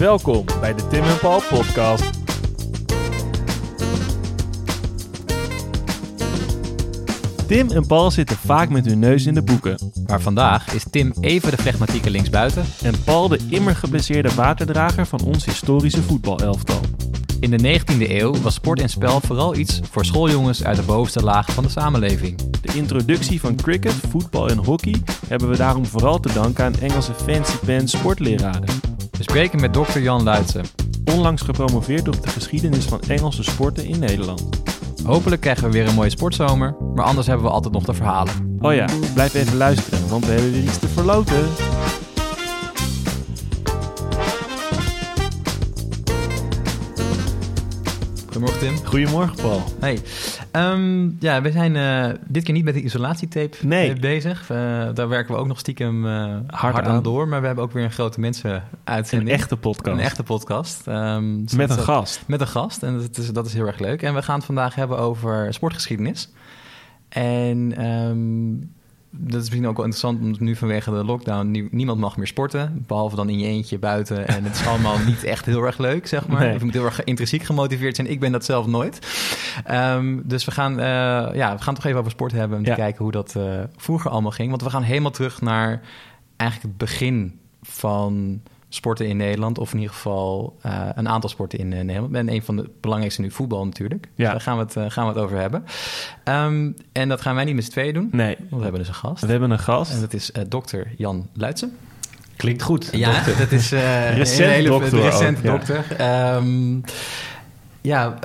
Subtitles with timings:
[0.00, 2.10] Welkom bij de Tim en Paul podcast.
[7.46, 9.92] Tim en Paul zitten vaak met hun neus in de boeken.
[10.06, 12.64] Maar vandaag is Tim even de flegmatieke linksbuiten.
[12.82, 16.80] En Paul de immer geblesseerde waterdrager van ons historische voetbalelftal.
[17.40, 21.22] In de 19e eeuw was sport en spel vooral iets voor schooljongens uit de bovenste
[21.22, 22.36] laag van de samenleving.
[22.60, 27.12] De introductie van cricket, voetbal en hockey hebben we daarom vooral te danken aan Engelse
[27.14, 28.89] fancy pen sportleraren.
[29.20, 30.64] We spreken met dokter Jan Luitsen.
[31.04, 34.48] Onlangs gepromoveerd op de geschiedenis van Engelse sporten in Nederland.
[35.04, 38.58] Hopelijk krijgen we weer een mooie sportzomer, maar anders hebben we altijd nog de verhalen.
[38.60, 41.48] Oh ja, blijf even luisteren, want we hebben weer iets te verloten.
[48.24, 48.86] Goedemorgen Tim.
[48.86, 49.62] Goedemorgen Paul.
[49.80, 50.00] Hey,
[50.50, 53.92] Ehm, ja, we zijn uh, dit keer niet met de isolatietape nee.
[53.92, 54.50] Eh, bezig.
[54.50, 54.56] Uh,
[54.94, 57.02] daar werken we ook nog stiekem hard, hard aan.
[57.02, 57.28] door.
[57.28, 59.30] Maar we hebben ook weer een grote mensen uitzending.
[59.30, 59.98] Een echte podcast.
[59.98, 60.86] Een echte podcast.
[60.86, 62.22] Um, met een gast.
[62.26, 62.82] Met een gast.
[62.82, 64.02] En dat is, dat is heel erg leuk.
[64.02, 66.32] En we gaan het vandaag hebben over sportgeschiedenis.
[67.08, 68.72] En um,
[69.10, 72.84] dat is misschien ook wel interessant, omdat nu vanwege de lockdown niemand mag meer sporten.
[72.86, 74.28] Behalve dan in je eentje buiten.
[74.36, 76.40] En het is allemaal niet echt heel erg leuk, zeg maar.
[76.40, 76.58] Nee.
[76.58, 78.10] Je moet heel erg intrinsiek gemotiveerd zijn.
[78.10, 78.98] Ik ben dat zelf nooit.
[79.70, 80.84] Um, dus we gaan, uh,
[81.34, 82.58] ja, we gaan toch even over sport hebben.
[82.58, 82.74] Om ja.
[82.74, 84.48] te kijken hoe dat uh, vroeger allemaal ging.
[84.48, 85.80] Want we gaan helemaal terug naar
[86.36, 88.40] eigenlijk het begin van
[88.72, 89.58] sporten in Nederland.
[89.58, 92.14] Of in ieder geval uh, een aantal sporten in uh, Nederland.
[92.14, 94.04] En een van de belangrijkste nu voetbal natuurlijk.
[94.04, 94.10] Ja.
[94.14, 95.64] Dus daar gaan we het, uh, gaan we het over hebben.
[96.24, 98.08] Um, en dat gaan wij niet met z'n tweeën doen.
[98.12, 98.36] Nee.
[98.36, 99.24] Want we hebben dus een gast.
[99.24, 99.92] We hebben een gast.
[99.92, 101.76] En dat is dokter Jan Luitsen.
[102.36, 102.88] Klinkt goed.
[102.92, 103.38] Ja, dokter.
[103.38, 105.84] dat is recent een hele dokter recente dokter.
[106.34, 106.84] Um,
[107.80, 108.18] ja,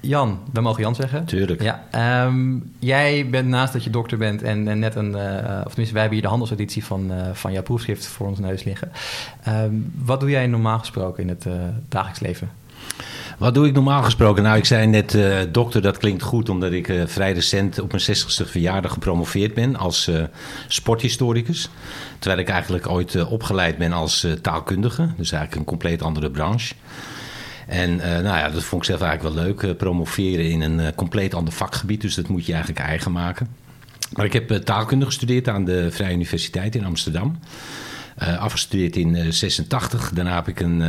[0.00, 1.24] Jan, we mogen Jan zeggen.
[1.24, 1.62] Tuurlijk.
[1.62, 1.84] Ja,
[2.26, 5.92] um, jij bent naast dat je dokter bent en, en net een, uh, of tenminste,
[5.92, 8.92] wij hebben hier de handelseditie van, uh, van jouw proefschrift voor ons neus liggen.
[9.48, 11.52] Um, wat doe jij normaal gesproken in het uh,
[11.88, 12.50] dagelijks leven?
[13.38, 14.42] Wat doe ik normaal gesproken?
[14.42, 17.92] Nou, ik zei net uh, dokter, dat klinkt goed, omdat ik uh, vrij recent op
[17.92, 20.22] mijn 60ste verjaardag gepromoveerd ben als uh,
[20.68, 21.70] sporthistoricus.
[22.18, 26.74] Terwijl ik eigenlijk ooit opgeleid ben als taalkundige, dus eigenlijk een compleet andere branche.
[27.70, 29.62] En uh, nou ja, dat vond ik zelf eigenlijk wel leuk.
[29.62, 32.00] Uh, promoveren in een uh, compleet ander vakgebied.
[32.00, 33.48] Dus dat moet je eigenlijk eigen maken.
[34.12, 37.38] Maar ik heb taalkunde gestudeerd aan de Vrije Universiteit in Amsterdam.
[38.16, 40.10] afgestudeerd in 86.
[40.10, 40.82] Daarna heb ik een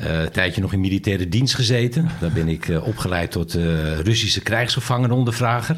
[0.00, 2.08] uh, een tijdje nog in militaire dienst gezeten.
[2.20, 5.76] Daar ben ik uh, opgeleid tot uh, Russische krijgsgevangenenondervrager.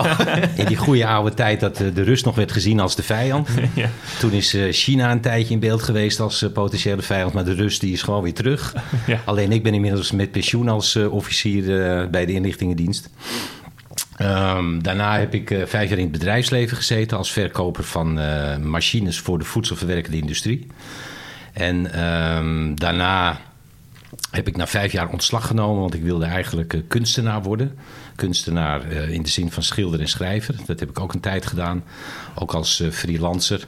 [0.56, 3.48] In die goede oude tijd dat de Rus nog werd gezien als de vijand.
[3.74, 3.90] Ja.
[4.18, 7.32] Toen is China een tijdje in beeld geweest als potentiële vijand.
[7.32, 8.74] Maar de Rus die is gewoon weer terug.
[9.06, 9.20] Ja.
[9.24, 11.64] Alleen ik ben inmiddels met pensioen als officier
[12.10, 13.10] bij de inlichtingendienst.
[14.22, 18.12] Um, daarna heb ik vijf jaar in het bedrijfsleven gezeten als verkoper van
[18.68, 20.66] machines voor de voedselverwerkende industrie.
[21.52, 23.40] En um, daarna
[24.30, 27.78] heb ik na vijf jaar ontslag genomen, want ik wilde eigenlijk uh, kunstenaar worden.
[28.16, 30.56] Kunstenaar uh, in de zin van schilder en schrijver.
[30.66, 31.84] Dat heb ik ook een tijd gedaan,
[32.34, 33.66] ook als uh, freelancer.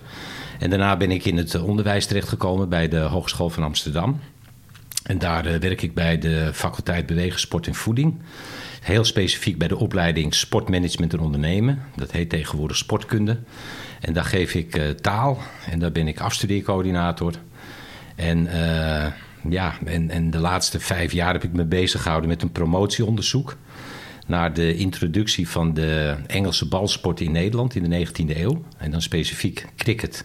[0.58, 4.20] En daarna ben ik in het onderwijs terechtgekomen bij de Hogeschool van Amsterdam.
[5.02, 8.20] En daar werk ik bij de faculteit Bewegen, Sport en Voeding.
[8.80, 11.82] Heel specifiek bij de opleiding Sportmanagement en Ondernemen.
[11.96, 13.38] Dat heet tegenwoordig Sportkunde.
[14.00, 15.38] En daar geef ik taal
[15.70, 17.34] en daar ben ik afstudeercoördinator.
[18.16, 18.48] En
[19.48, 23.56] ja, en, en de laatste vijf jaar heb ik me bezig gehouden met een promotieonderzoek
[24.26, 28.62] naar de introductie van de Engelse balsport in Nederland in de 19e eeuw.
[28.76, 30.24] En dan specifiek cricket,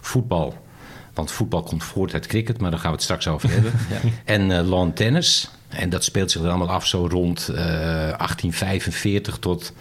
[0.00, 0.64] voetbal.
[1.14, 3.72] Want voetbal komt voort uit cricket, maar daar gaan we het straks over hebben.
[4.02, 4.10] ja.
[4.24, 5.50] En uh, lawn tennis.
[5.68, 9.72] En dat speelt zich dan allemaal af zo rond uh, 1845 tot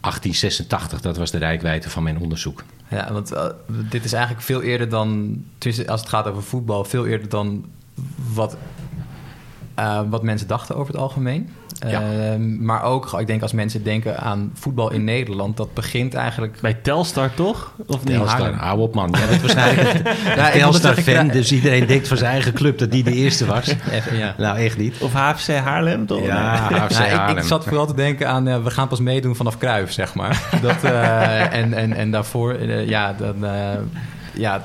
[0.00, 1.00] 1886.
[1.00, 2.64] Dat was de rijkwijde van mijn onderzoek.
[2.88, 5.38] Ja, want uh, dit is eigenlijk veel eerder dan,
[5.86, 7.64] als het gaat over voetbal, veel eerder dan
[8.32, 8.56] wat,
[9.78, 11.48] uh, wat mensen dachten over het algemeen.
[11.88, 12.02] Ja.
[12.02, 16.58] Uh, maar ook, ik denk als mensen denken aan voetbal in Nederland, dat begint eigenlijk...
[16.60, 17.72] Bij Telstar toch?
[17.86, 18.16] Of niet?
[18.16, 19.14] Telstar, hou op man.
[19.18, 23.12] Ja, dat waarschijnlijk ja, Telstar-fan, dus iedereen denkt van zijn eigen club dat die de
[23.12, 23.66] eerste was.
[23.90, 24.34] Even, ja.
[24.38, 24.98] Nou, echt niet.
[25.00, 26.24] Of HFC Haarlem toch?
[26.24, 27.36] Ja, HFC nou, Haarlem.
[27.36, 30.14] Ik, ik, zat vooral te denken aan, uh, we gaan pas meedoen vanaf Kruif, zeg
[30.14, 30.48] maar.
[30.62, 33.44] Dat, uh, en, en, en daarvoor, uh, ja, dan
[34.34, 34.62] ja,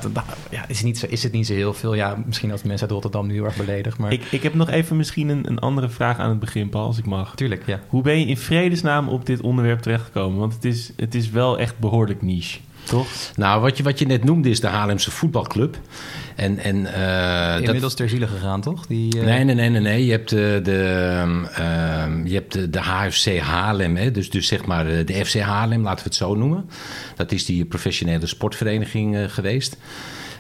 [0.52, 1.94] ja is, niet zo, is het niet zo heel veel.
[1.94, 3.98] Ja, misschien als mensen uit Rotterdam nu heel erg beledigd.
[3.98, 4.12] Maar...
[4.12, 6.98] Ik, ik heb nog even misschien een, een andere vraag aan het begin, Paul, als
[6.98, 7.36] ik mag.
[7.36, 7.80] Tuurlijk, ja.
[7.88, 10.40] Hoe ben je in vredesnaam op dit onderwerp terechtgekomen?
[10.40, 12.60] Want het is, het is wel echt behoorlijk niche.
[12.84, 13.08] toch?
[13.36, 15.78] Nou, wat je, wat je net noemde is de Haarlemse voetbalclub.
[16.36, 17.96] En, en, uh, Inmiddels dat...
[17.98, 18.88] ter ziele gegaan, toch?
[18.88, 19.24] Die, uh...
[19.24, 20.06] Nee, nee, nee, nee, nee.
[20.06, 21.24] Je hebt, de, de,
[21.60, 24.12] uh, je hebt de, de HFC Haarlem, hè?
[24.12, 26.70] Dus, dus zeg maar de FC Haarlem, laten we het zo noemen.
[27.16, 29.78] Dat is die professionele sportvereniging geweest.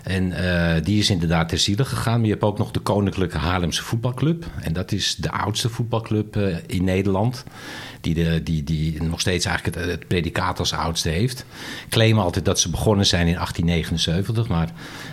[0.05, 2.15] En uh, die is inderdaad ter ziele gegaan.
[2.15, 4.45] Maar je hebt ook nog de Koninklijke Haarlemse Voetbalclub.
[4.61, 7.43] En dat is de oudste voetbalclub uh, in Nederland.
[8.05, 11.45] Die, de, die, die nog steeds eigenlijk het, het predicaat als oudste heeft.
[11.89, 14.47] Claimen altijd dat ze begonnen zijn in 1879.
[14.47, 14.69] Maar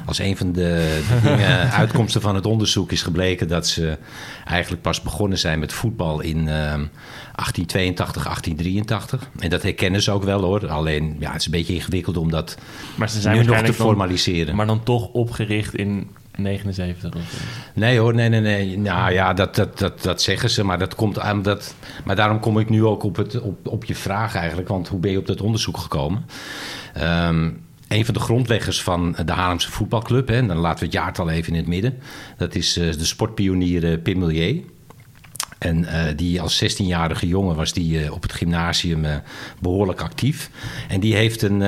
[0.07, 3.99] als een van de, de dingen, uitkomsten van het onderzoek is gebleken dat ze
[4.45, 9.31] eigenlijk pas begonnen zijn met voetbal in uh, 1882, 1883.
[9.39, 10.69] En dat herkennen ze ook wel hoor.
[10.69, 12.57] Alleen ja, het is een beetje ingewikkeld om dat
[12.95, 14.47] maar ze zijn nu nog te formaliseren.
[14.47, 17.45] Dan, maar dan toch opgericht in 79 of
[17.75, 18.79] Nee hoor, nee, nee, nee.
[18.79, 21.75] Nou ja, dat, dat, dat, dat zeggen ze, maar dat komt aan dat.
[22.05, 24.69] Maar daarom kom ik nu ook op, het, op, op je vraag eigenlijk.
[24.69, 26.27] Want hoe ben je op dat onderzoek gekomen?
[26.99, 31.31] Um, een van de grondleggers van de Haarlemse voetbalclub, hè, dan laten we het jaartal
[31.31, 31.99] even in het midden.
[32.37, 34.63] Dat is uh, de sportpionier uh, Pim Millier.
[35.63, 39.15] En uh, die als 16-jarige jongen was die uh, op het gymnasium uh,
[39.61, 40.51] behoorlijk actief.
[40.89, 41.59] En die, heeft een,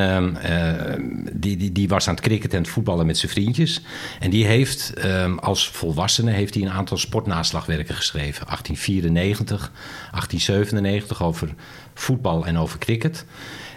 [1.32, 3.80] die, die, die was aan het cricket en het voetballen met zijn vriendjes.
[4.20, 4.92] En die heeft
[5.36, 8.46] als volwassene heeft hij een aantal sportnaslagwerken geschreven.
[8.46, 9.72] 1894,
[10.10, 11.54] 1897 over
[11.94, 13.24] voetbal en over cricket.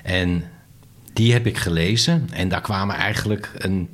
[0.03, 0.43] En
[1.13, 2.27] die heb ik gelezen.
[2.31, 3.89] En daar kwamen eigenlijk een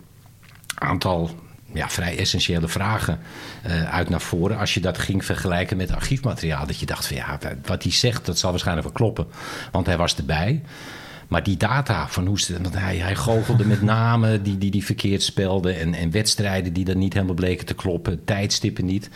[0.75, 1.42] aantal
[1.73, 3.19] ja, vrij essentiële vragen
[3.67, 4.57] uh, uit naar voren.
[4.57, 6.67] Als je dat ging vergelijken met archiefmateriaal.
[6.67, 9.27] Dat je dacht van ja, wat hij zegt, dat zal waarschijnlijk wel kloppen.
[9.71, 10.61] Want hij was erbij.
[11.27, 12.57] Maar die data van hoe ze.
[12.71, 15.79] Hij, hij goochelde met namen die, die, die verkeerd spelden.
[15.79, 18.23] En, en wedstrijden die dan niet helemaal bleken te kloppen.
[18.23, 19.09] Tijdstippen niet.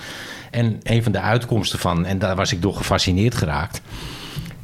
[0.52, 2.06] En een van de uitkomsten van.
[2.06, 3.82] En daar was ik door gefascineerd geraakt.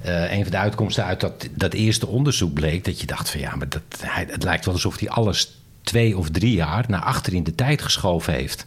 [0.05, 3.39] Uh, een van de uitkomsten uit dat, dat eerste onderzoek bleek dat je dacht van
[3.39, 7.01] ja, maar dat, hij, het lijkt wel alsof hij alles twee of drie jaar naar
[7.01, 8.65] achter in de tijd geschoven heeft.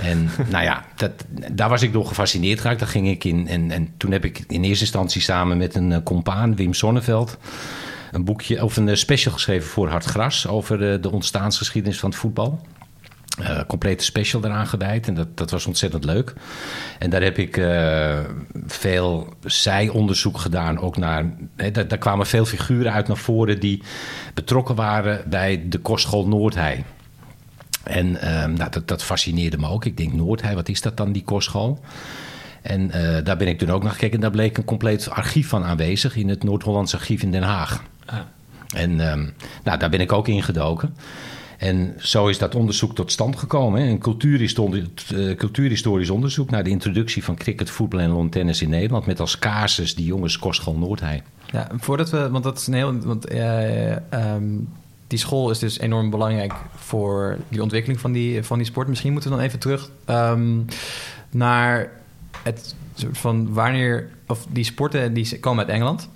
[0.00, 1.12] En nou ja, dat,
[1.52, 2.78] daar was ik door gefascineerd geraakt.
[2.78, 3.48] Daar ging ik in.
[3.48, 7.38] En, en toen heb ik in eerste instantie samen met een uh, compaan, Wim Sonneveld,
[8.12, 12.10] een boekje of een uh, special geschreven voor Hart Gras over uh, de ontstaansgeschiedenis van
[12.10, 12.60] het voetbal.
[13.40, 15.08] Uh, complete special eraan gewijd.
[15.08, 16.32] En dat, dat was ontzettend leuk.
[16.98, 18.18] En daar heb ik uh,
[18.66, 20.78] veel zijonderzoek gedaan.
[20.78, 21.24] Ook naar,
[21.72, 23.82] daar, daar, kwamen veel figuren uit naar voren die
[24.34, 26.84] betrokken waren bij de kostschool Noordhei.
[27.82, 29.84] En uh, nou, dat, dat, fascineerde me ook.
[29.84, 31.80] Ik denk Noordhei, wat is dat dan, die kostschool?
[32.66, 34.14] En eh, daar ben ik toen ook naar gekeken.
[34.14, 37.82] En daar bleek een compleet archief van aanwezig in het Noord-Hollands Archief in Den Haag.
[38.04, 38.18] Ah.
[38.74, 39.28] En ehm,
[39.64, 40.96] nou, daar ben ik ook ingedoken.
[41.58, 43.80] En zo is dat onderzoek tot stand gekomen.
[43.80, 44.86] Een cultuurhistorisch,
[45.36, 49.06] cultuurhistorisch onderzoek naar de introductie van cricket, voetbal en lawn in Nederland.
[49.06, 51.22] Met als casus die jongens kostschool Noordhei.
[51.52, 52.98] Ja, voordat we, want dat is een heel.
[53.00, 53.90] Want, uh,
[54.34, 54.68] um,
[55.06, 58.88] die school is dus enorm belangrijk voor die ontwikkeling van die, van die sport.
[58.88, 60.64] Misschien moeten we dan even terug um,
[61.30, 61.90] naar
[62.42, 62.74] het
[63.10, 64.08] van wanneer.
[64.26, 66.08] Of die sporten die komen uit Engeland.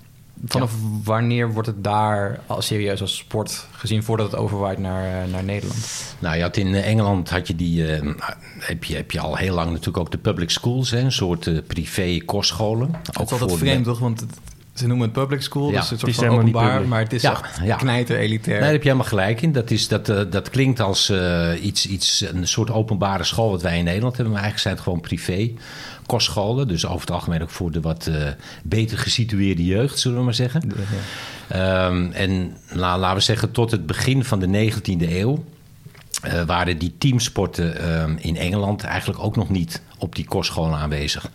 [0.45, 0.77] Vanaf ja.
[1.03, 6.15] wanneer wordt het daar al serieus als sport gezien voordat het overwaait naar, naar Nederland?
[6.19, 8.13] Nou, je had in Engeland had je die, uh,
[8.59, 11.45] heb, je, heb je al heel lang natuurlijk ook de public schools, hè, een soort
[11.45, 12.95] uh, privé kostscholen.
[13.03, 13.99] Het is altijd vreemd, toch?
[13.99, 14.37] Want het,
[14.81, 17.21] ze noemen het public school, ja, dus het is soort van openbaar, maar het is
[17.21, 17.75] ja, echt ja.
[17.75, 18.53] knijter elitair.
[18.53, 19.51] Nee, daar heb je helemaal gelijk in.
[19.51, 23.61] Dat, is, dat, uh, dat klinkt als uh, iets, iets, een soort openbare school wat
[23.61, 25.51] wij in Nederland hebben, maar eigenlijk zijn het gewoon privé
[26.05, 26.67] kostscholen.
[26.67, 28.15] Dus over het algemeen ook voor de wat uh,
[28.63, 30.71] beter gesitueerde jeugd, zullen we maar zeggen.
[31.49, 31.87] Ja.
[31.87, 35.43] Um, en la, laten we zeggen, tot het begin van de 19e eeuw
[36.25, 41.29] uh, waren die teamsporten uh, in Engeland eigenlijk ook nog niet op die kostscholen aanwezig.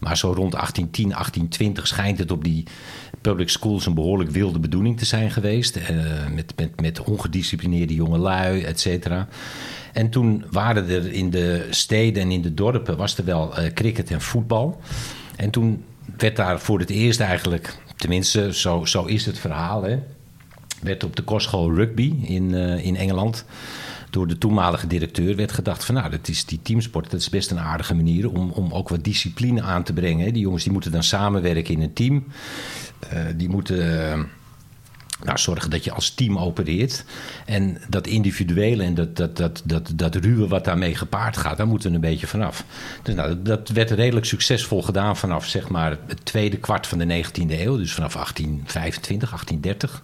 [0.00, 2.64] Maar zo rond 1810, 1820 schijnt het op die
[3.20, 5.76] public schools een behoorlijk wilde bedoeling te zijn geweest.
[5.76, 5.84] Uh,
[6.34, 9.28] met, met, met ongedisciplineerde jongelui, et cetera.
[9.92, 13.72] En toen waren er in de steden en in de dorpen was er wel uh,
[13.72, 14.80] cricket en voetbal.
[15.36, 15.84] En toen
[16.16, 19.98] werd daar voor het eerst eigenlijk, tenminste zo, zo is het verhaal, hè,
[20.82, 23.44] werd op de kostschool rugby in, uh, in Engeland
[24.10, 27.50] door de toenmalige directeur werd gedacht van nou, dat is die teamsport, dat is best
[27.50, 30.32] een aardige manier om, om ook wat discipline aan te brengen.
[30.32, 32.24] Die jongens die moeten dan samenwerken in een team.
[33.12, 34.24] Uh, die moeten uh,
[35.24, 37.04] nou, zorgen dat je als team opereert.
[37.46, 41.66] En dat individuele en dat, dat, dat, dat, dat ruwe wat daarmee gepaard gaat, daar
[41.66, 42.64] moeten we een beetje vanaf.
[43.02, 47.24] Dus nou, dat werd redelijk succesvol gedaan vanaf zeg maar, het tweede kwart van de
[47.24, 50.02] 19e eeuw, dus vanaf 1825, 1830.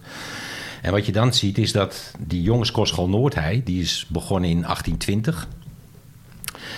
[0.85, 5.47] En wat je dan ziet is dat die jongenskostschool Noordhei, die is begonnen in 1820.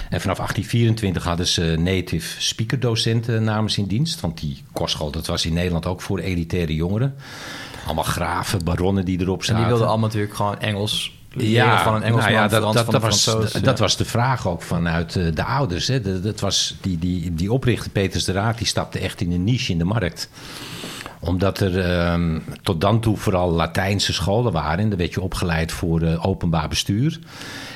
[0.09, 4.19] En vanaf 1824 hadden ze native speaker docenten namens in dienst.
[4.19, 7.15] Want die kostschool, dat was in Nederland ook voor elitaire jongeren.
[7.85, 9.61] allemaal graven, baronnen die erop En zaten.
[9.61, 13.23] die wilden allemaal natuurlijk gewoon Engels leren van een Engelsman, nou ja, dat, dat, was,
[13.25, 13.73] dat, ja.
[13.73, 15.87] was de vraag ook vanuit eh, de ouders.
[15.87, 16.01] Hè.
[16.01, 19.43] Dat, dat was die, die, die oprichter Peters de Raad, die stapte echt in een
[19.43, 20.29] niche in de markt
[21.19, 24.79] omdat er ehm, tot dan toe vooral Latijnse scholen waren.
[24.79, 27.19] En dan werd je opgeleid voor eh, openbaar bestuur.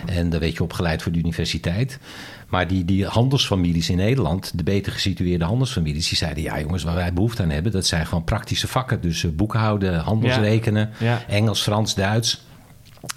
[0.06, 2.00] En dan werd je opgeleid voor de universiteit.
[2.48, 6.96] Maar die, die handelsfamilies in Nederland, de beter gesitueerde handelsfamilies, die zeiden: Ja, jongens, waar
[6.96, 9.02] wij behoefte aan hebben, dat zijn gewoon praktische vakken.
[9.02, 11.22] Dus eh, boekhouden, handelsrekenen, Ja.
[11.28, 12.44] Engels, Frans, Duits.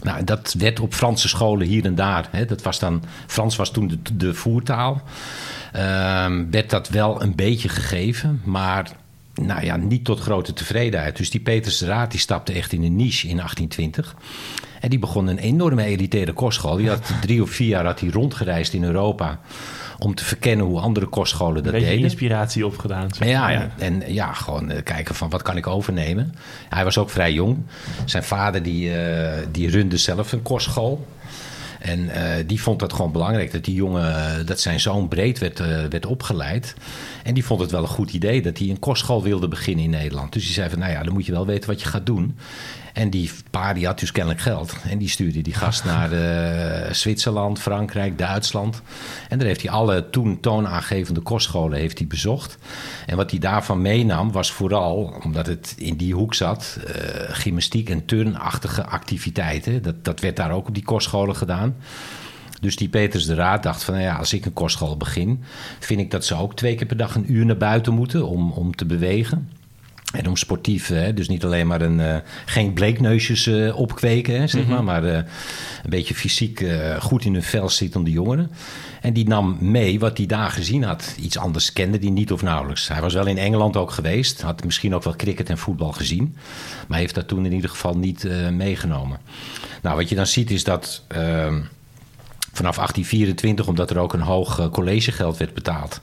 [0.02, 2.28] Nou, dat werd op Franse scholen hier en daar.
[2.30, 5.02] Hè, dat was dan, Frans was toen de, de voertaal.
[5.72, 8.90] Ehm, werd dat wel een beetje gegeven, maar
[9.34, 11.16] nou ja, niet tot grote tevredenheid.
[11.16, 14.14] Dus die Peters Raad die stapte echt in een niche in 1820.
[14.80, 16.76] En die begon een enorme elitaire kostschool.
[16.76, 19.40] Die had drie of vier jaar had hij rondgereisd in Europa
[19.98, 21.98] om te verkennen hoe andere kostscholen dat deden.
[21.98, 23.14] inspiratie opgedaan.
[23.14, 26.34] zeg Ja, ja, en ja, gewoon eh, kijken van wat kan ik overnemen.
[26.68, 27.58] Hij was ook vrij jong.
[28.04, 31.06] Zijn vader die, eh, die runde zelf een kostschool.
[31.80, 35.58] En eh, die vond dat gewoon belangrijk, dat die jongen, dat zijn zoon breed werd,
[35.88, 36.74] werd opgeleid.
[37.22, 39.90] En die vond het wel een goed idee dat hij een kostschool wilde beginnen in
[39.90, 40.32] Nederland.
[40.32, 42.36] Dus die zei van, nou ja, dan moet je wel weten wat je gaat doen.
[42.94, 44.76] En die pa, die had dus kennelijk geld.
[44.88, 48.82] En die stuurde die gast naar eh, Zwitserland, Frankrijk, Duitsland.
[49.28, 52.58] En daar heeft hij alle toen toonaangevende kostscholen heeft hij bezocht.
[53.06, 56.78] En wat hij daarvan meenam was vooral, omdat het in die hoek zat...
[56.86, 56.94] eh,
[57.28, 59.82] gymnastiek en turnachtige activiteiten.
[59.82, 61.76] Dat, dat werd daar ook op die kostscholen gedaan.
[62.60, 65.44] Dus die Peters de Raad dacht van, nou ja, als ik een kostschool begin...
[65.78, 68.50] vind ik dat ze ook twee keer per dag een uur naar buiten moeten om,
[68.50, 69.48] om te bewegen.
[70.14, 74.46] En om sportief, hè, dus niet alleen maar een, eh, geen bleekneusjes eh, opkweken, hè,
[74.46, 76.64] zeg maar, maar eh, een beetje fysiek
[77.00, 78.50] goed in hun vel zittende jongeren.
[79.00, 81.14] En die nam mee wat hij daar gezien had.
[81.20, 82.88] Iets anders kende die niet of nauwelijks.
[82.88, 86.36] Hij was wel in Engeland ook geweest, had misschien ook wel cricket en voetbal gezien,
[86.88, 89.18] maar heeft dat toen in ieder geval niet meegenomen.
[89.82, 91.02] Nou, wat je dan ziet is dat.
[91.08, 91.60] ehm,
[92.52, 96.00] Vanaf 1824, omdat er ook een hoog collegegeld werd betaald,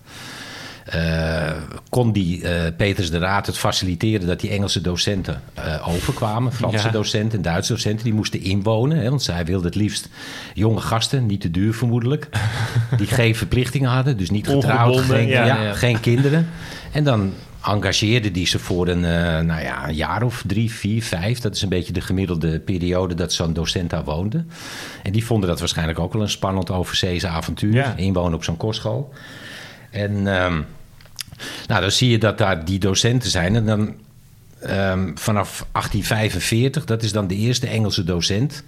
[1.89, 6.51] kon die eh, Peters de Raad het faciliteren dat die Engelse docenten eh, overkwamen.
[6.53, 6.91] Franse Ja.
[6.91, 8.03] docenten en Duitse docenten.
[8.03, 10.09] Die moesten inwonen, hè, want zij wilden het liefst
[10.53, 12.29] jonge gasten, niet te duur vermoedelijk.
[12.97, 15.73] die geen verplichtingen hadden, dus niet getrouwd, geen, ja.
[15.73, 16.47] geen kinderen.
[16.91, 17.33] En dan
[17.65, 21.39] engageerde die ze voor een, eh, nou ja, een jaar of drie, vier, vijf.
[21.39, 24.45] Dat is een beetje de gemiddelde periode dat zo'n docent daar woonde.
[25.03, 27.73] En die vonden dat waarschijnlijk ook wel een spannend overzeese avontuur.
[27.73, 27.95] Ja.
[27.95, 29.13] Inwonen op zo'n kostschool.
[29.91, 30.62] En ehm,
[31.67, 33.55] nou, dan zie je dat daar die docenten zijn.
[33.55, 33.95] En dan
[34.60, 38.63] ehm, vanaf 1845, dat is dan de eerste Engelse docent...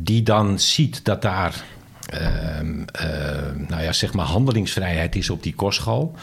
[0.00, 1.64] die dan ziet dat daar...
[2.10, 6.14] ehm, ehm, nou ja, zeg maar handelingsvrijheid is op die kostschool.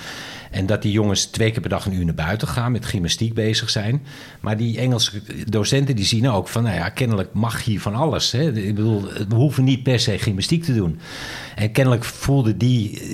[0.52, 3.34] En dat die jongens twee keer per dag een uur naar buiten gaan, met gymnastiek
[3.34, 4.04] bezig zijn.
[4.40, 8.32] Maar die Engelse docenten die zien ook van, nou ja, kennelijk mag hier van alles.
[8.32, 8.52] Hè?
[8.52, 11.00] Ik bedoel, we hoeven niet per se gymnastiek te doen.
[11.56, 13.08] En kennelijk voelde die eh,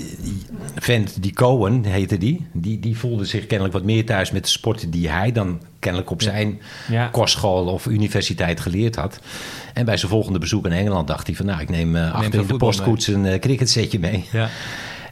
[0.76, 4.50] vent, die Cohen heette die, die, die voelde zich kennelijk wat meer thuis met de
[4.50, 7.08] sporten die hij dan kennelijk op zijn Ja.
[7.08, 9.20] kostschool of universiteit geleerd had.
[9.74, 12.40] En bij zijn volgende bezoek in Engeland dacht hij van, nou, ik neem uh, achter
[12.40, 14.26] in de postkoets een uh, cricketsetje mee.
[14.32, 14.50] Ja.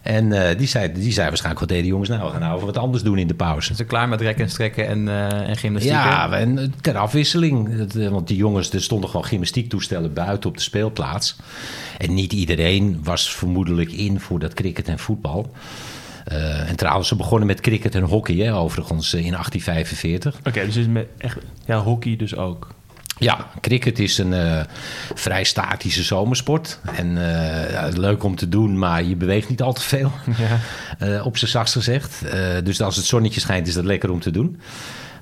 [0.02, 2.24] En uh, die, zei, die zei waarschijnlijk, wat deden jongens nou?
[2.24, 3.76] We gaan nou wat anders doen in de pauze.
[3.76, 5.92] Ze klaar met rekken en strekken en, uh, en gymnastiek.
[5.92, 7.88] Ja, en ter afwisseling.
[8.10, 11.36] Want die jongens, er stonden gewoon gymnastiektoestellen buiten op de speelplaats.
[11.98, 15.52] En niet iedereen was vermoedelijk in voor dat cricket en voetbal.
[16.32, 20.38] Uh, en trouwens, ze begonnen met cricket en hockey, hè, overigens, in 1845.
[20.38, 22.68] Oké, okay, dus is met echt, ja, hockey dus ook.
[23.18, 24.62] Ja, cricket is een uh,
[25.14, 26.80] vrij statische zomersport.
[26.96, 30.12] En uh, ja, leuk om te doen, maar je beweegt niet al te veel.
[30.38, 30.60] Ja.
[31.08, 32.22] Uh, op zijn zachtst gezegd.
[32.64, 34.60] dus als het zonnetje schijnt, is dat lekker om te doen.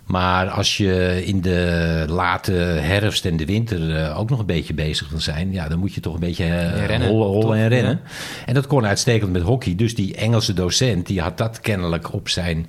[0.10, 5.10] Maar als je in de late herfst en de winter ook nog een beetje bezig
[5.10, 7.56] wil zijn, ja, dan moet je toch een beetje rennen, hollen toch?
[7.56, 8.00] en rennen.
[8.04, 8.10] Ja.
[8.46, 9.76] En dat kon uitstekend met hockey.
[9.76, 12.68] Dus die Engelse docent, die had dat kennelijk op zijn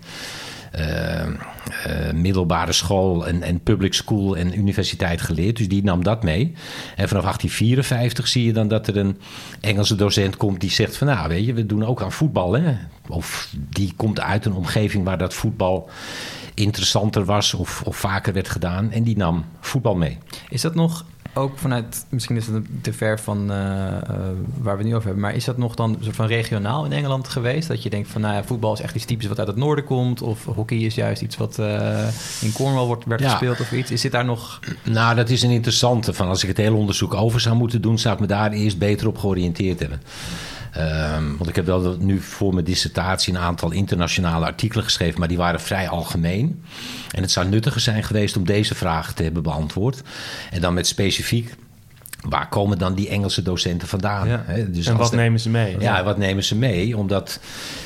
[0.78, 5.56] uh, uh, middelbare school en, en public school en universiteit geleerd.
[5.56, 6.52] Dus die nam dat mee.
[6.96, 9.18] En vanaf 1854 zie je dan dat er een
[9.60, 12.52] Engelse docent komt die zegt van nou weet je, we doen ook aan voetbal.
[12.52, 12.76] Hè?
[13.08, 15.90] Of die komt uit een omgeving waar dat voetbal
[16.54, 18.90] interessanter was of, of vaker werd gedaan.
[18.90, 20.18] En die nam voetbal mee.
[20.48, 21.04] Is dat nog
[21.34, 23.96] ook vanuit, misschien is het te ver van uh, uh,
[24.58, 27.28] waar we nu over hebben, maar is dat nog dan soort van regionaal in Engeland
[27.28, 27.68] geweest?
[27.68, 29.84] Dat je denkt van, nou ja, voetbal is echt iets typisch wat uit het noorden
[29.84, 32.08] komt, of hockey is juist iets wat uh,
[32.40, 33.28] in Cornwall wordt, werd ja.
[33.28, 33.90] gespeeld of iets.
[33.90, 34.60] Is dit daar nog...
[34.82, 36.12] Nou, dat is een interessante.
[36.12, 38.78] Van als ik het hele onderzoek over zou moeten doen, zou ik me daar eerst
[38.78, 40.02] beter op georiënteerd hebben.
[40.72, 45.28] Ehm, want ik heb wel nu voor mijn dissertatie een aantal internationale artikelen geschreven, maar
[45.28, 46.62] die waren vrij algemeen.
[47.10, 50.02] En het zou nuttiger zijn geweest om deze vragen te hebben beantwoord.
[50.50, 51.54] En dan met specifiek
[52.28, 54.28] waar komen dan die Engelse docenten vandaan?
[54.28, 54.44] Ja.
[54.68, 55.76] Dus en wat de- nemen ze mee?
[55.78, 56.96] Ja, wat nemen ze mee?
[56.96, 57.40] Omdat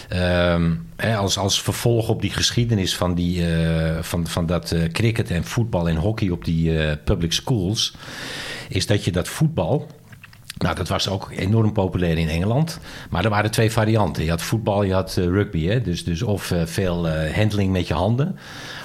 [0.08, 0.72] ehm,
[1.16, 5.44] als, als vervolg op die geschiedenis van, die, eh, van, van dat eh, cricket en
[5.44, 7.94] voetbal en hockey op die eh, public schools,
[8.68, 9.86] is dat je dat voetbal.
[10.58, 12.78] Nou, dat was ook enorm populair in Engeland.
[13.10, 14.24] Maar er waren twee varianten.
[14.24, 15.66] Je had voetbal, je had eh, rugby.
[15.66, 15.80] Hè?
[15.80, 18.38] Dus, dus of eh, veel eh, handling met je handen,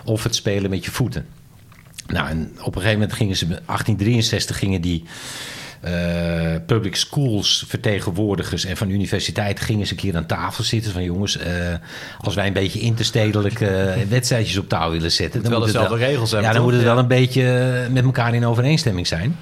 [0.06, 1.26] of het spelen met je voeten.
[2.08, 5.04] Nou, en op een gegeven moment gingen ze, 1863 gingen die
[5.82, 5.92] eh,
[6.66, 11.38] public schools vertegenwoordigers en van universiteiten gingen ze een keer aan tafel zitten van jongens,
[11.38, 11.54] eh,
[12.20, 15.98] als wij een beetje interstedelijke eh, wedstrijdjes op touw willen zetten, wel moet het dezelfde
[16.06, 16.88] regels hebben, Ja, dan moet het Ja.
[16.88, 19.36] wel een beetje met elkaar in overeenstemming zijn.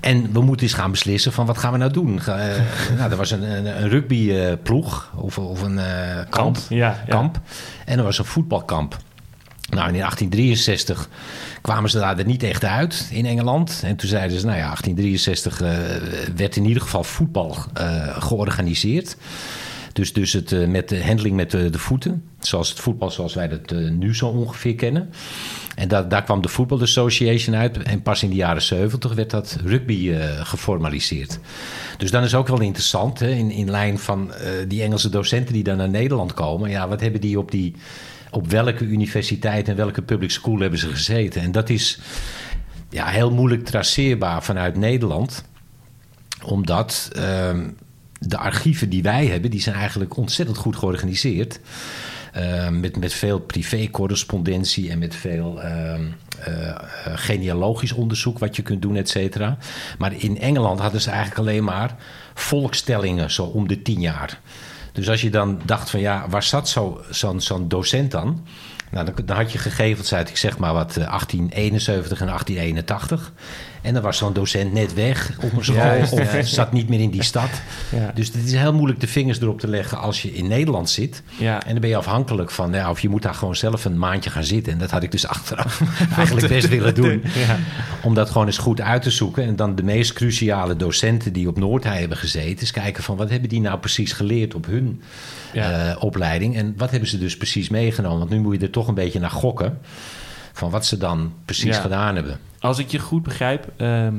[0.00, 2.20] En we moeten eens gaan beslissen van wat gaan we nou doen.
[2.98, 5.84] Nou, er was een, een, een rugbyploeg of, of een eh,
[6.30, 7.04] kamp, Ja, ja.
[7.08, 7.40] kamp.
[7.84, 8.96] En er was een voetbalkamp.
[9.74, 11.08] Nou, in 1863
[11.60, 13.80] kwamen ze daar niet echt uit in Engeland.
[13.84, 15.70] En toen zeiden ze, nou ja, 1863 eh,
[16.36, 19.16] werd in ieder geval voetbal eh, georganiseerd.
[19.92, 22.24] Dus, dus het eh, met de handling met de, voeten.
[22.40, 25.10] Zoals het voetbal zoals wij dat nu zo ongeveer kennen.
[25.74, 27.82] En da- daar kwam de Football Association uit.
[27.82, 31.38] En pas in de jaren 70 werd dat rugby geformaliseerd.
[31.96, 34.32] Dus dan is ook wel interessant, hè, in, in lijn van
[34.68, 36.70] die Engelse docenten die dan naar Nederland komen.
[36.70, 37.74] Ja, wat hebben die op die
[38.32, 41.42] op welke universiteit en welke public school hebben ze gezeten.
[41.42, 41.98] En dat is
[42.90, 45.44] ja, heel moeilijk traceerbaar vanuit Nederland.
[46.44, 47.68] Omdat ehm,
[48.18, 51.60] de archieven die wij hebben, die zijn eigenlijk ontzettend goed georganiseerd.
[52.32, 56.04] Ehm, met, met veel privé-correspondentie en met veel ehm,
[56.40, 59.58] eh, eh, genealogisch onderzoek wat je kunt doen, et cetera.
[59.98, 61.96] Maar in Engeland hadden ze eigenlijk alleen maar
[62.34, 64.40] volkstellingen zo om de tien jaar.
[64.92, 68.46] Dus als je dan dacht van ja, waar zat zo- zo'n zo'n docent dan?
[68.90, 73.32] Nou, dan, dan had je gegevens uit, ik zeg maar wat, eh, 1871 en 1881.
[73.82, 76.42] En dan was zo'n docent net weg op een school of ja.
[76.42, 77.50] zat niet meer in die stad.
[77.90, 78.10] Ja.
[78.14, 81.22] Dus het is heel moeilijk de vingers erop te leggen als je in Nederland zit.
[81.38, 81.64] Ja.
[81.64, 84.30] En dan ben je afhankelijk van, ja, of je moet daar gewoon zelf een maandje
[84.30, 84.72] gaan zitten.
[84.72, 85.82] En dat had ik dus achteraf
[86.16, 87.22] eigenlijk best willen doen.
[87.34, 87.58] Ja.
[88.02, 89.44] Om dat gewoon eens goed uit te zoeken.
[89.44, 92.60] En dan de meest cruciale docenten die op Noordhei hebben gezeten.
[92.60, 95.02] Eens kijken van wat hebben die nou precies geleerd op hun
[95.52, 96.56] eh, opleiding.
[96.56, 98.18] En wat hebben ze dus precies meegenomen.
[98.18, 99.78] Want nu moet je er toch een beetje naar gokken.
[100.52, 102.38] Van wat ze dan precies gedaan hebben.
[102.62, 104.14] Als ik je goed begrijp, ehm,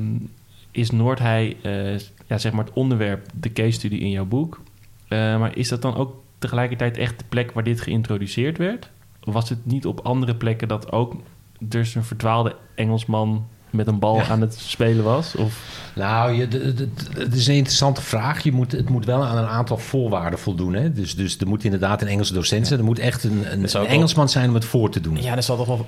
[0.72, 4.62] is Noordhei eh, ja, zeg maar het onderwerp, de case study in jouw boek.
[5.08, 8.90] Eh, maar is dat dan ook tegelijkertijd echt de plek waar dit geïntroduceerd werd?
[9.24, 11.16] Of was het niet op andere plekken dat ook
[11.60, 15.36] dus een verdwaalde Engelsman met een bal aan het spelen was?
[15.36, 18.44] Of, Nou, je, de- de- de- het is een interessante vraag.
[18.44, 20.74] Je moet, het moet wel aan een aantal voorwaarden voldoen.
[20.74, 20.92] Hè?
[20.94, 22.80] Dus, dus er moet inderdaad een Engelse docent zijn.
[22.80, 25.22] Er moet echt een, een, Engelsman zijn om het voor te doen.
[25.22, 25.88] Ja, er zal toch wel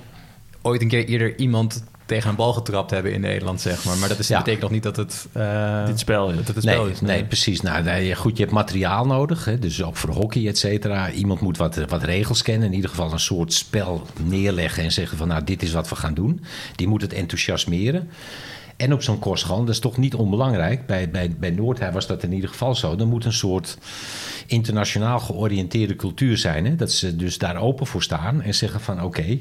[0.62, 3.98] ooit een keer eerder iemand tegen een bal getrapt hebben in Nederland, zeg maar.
[3.98, 4.38] Maar dat is, Ja.
[4.38, 6.36] betekent nog niet dat het, eh, Dit spel is.
[6.36, 7.02] dat het een Nee, spel is.
[7.02, 7.62] nee, precies.
[7.62, 9.46] Nou, nee, goed, je hebt materiaal nodig.
[9.46, 9.60] Hè?
[9.60, 11.12] Dus ook voor hockey, et cetera.
[11.12, 12.68] Iemand moet wat, wat regels kennen.
[12.68, 15.28] In ieder geval een soort spel neerleggen en zeggen van...
[15.28, 16.44] nou, dit is wat we gaan doen.
[16.76, 18.10] Die moet het enthousiasmeren.
[18.78, 20.86] En op zo'n kostschool, dat is toch niet onbelangrijk.
[20.86, 22.96] Bij, bij, bij was dat in ieder geval zo.
[22.98, 23.78] Er moet een soort
[24.46, 26.66] internationaal georiënteerde cultuur zijn.
[26.66, 26.76] Hè?
[26.76, 29.04] Dat ze dus daar open voor staan en zeggen van...
[29.04, 29.40] oké,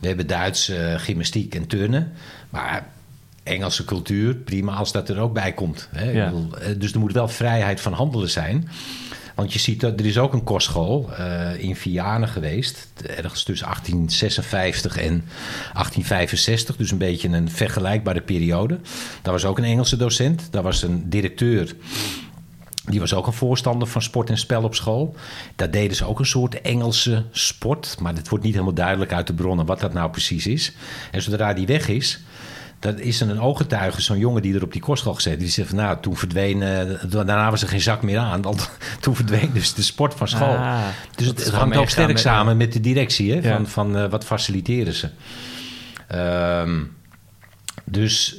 [0.00, 2.12] we hebben Duits eh, gymnastiek en turnen...
[2.50, 2.94] maar
[3.42, 5.88] Engelse cultuur, prima als dat er ook bij komt.
[5.92, 6.10] Hè?
[6.10, 6.26] Ja.
[6.26, 8.68] Ik bedoel, eh, dus er moet wel vrijheid van handelen zijn.
[9.36, 12.88] Want je ziet dat er is ook een kostschool eh, in Vianen geweest.
[13.16, 15.24] Ergens tussen 1856 en
[15.72, 16.76] 1865.
[16.76, 18.78] Dus een beetje een vergelijkbare periode.
[19.22, 20.48] Daar was ook een Engelse docent.
[20.50, 21.74] Daar was een directeur.
[22.86, 25.14] Die was ook een voorstander van sport en spel op school.
[25.56, 27.96] Daar deden ze ook een soort Engelse sport.
[28.00, 30.72] Maar het wordt niet helemaal duidelijk uit de bronnen wat dat nou precies is.
[31.10, 32.20] En zodra die weg is,
[32.80, 35.38] dat is een ooggetuige, zo'n jongen die er op die kostschool gezeten.
[35.38, 38.42] Die zegt van nou, toen verdween, eh, daarna was er geen zak meer aan.
[38.42, 38.70] Want
[39.00, 40.56] toen verdween dus de sport van school.
[40.56, 40.78] Ah,
[41.14, 43.32] dus het, hangt ook sterk met- samen met de directie.
[43.32, 43.54] Hè, Ja.
[43.56, 45.08] Van, van eh, wat faciliteren ze.
[46.08, 46.82] Ehm,
[47.84, 48.36] dus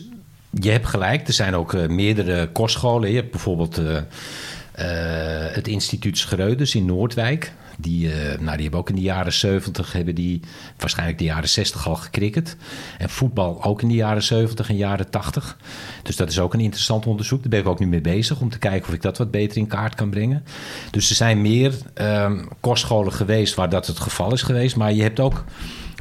[0.63, 3.09] je hebt gelijk, er zijn ook eh, meerdere kostscholen.
[3.09, 7.53] Je hebt bijvoorbeeld eh, eh, het instituut Schreuders in Noordwijk.
[7.79, 10.41] Die, nou, die hebben ook in de jaren 70, hebben die
[10.77, 12.57] waarschijnlijk de jaren 60 al gekricket.
[12.97, 15.57] En voetbal ook in de jaren 70 en jaren 80.
[16.03, 17.41] Dus dat is ook een interessant onderzoek.
[17.41, 19.57] Daar ben ik ook nu mee bezig om te kijken of ik dat wat beter
[19.57, 20.43] in kaart kan brengen.
[20.91, 24.75] Dus er zijn meer ehm kostscholen geweest waar dat het geval is geweest.
[24.75, 25.43] Maar je hebt ook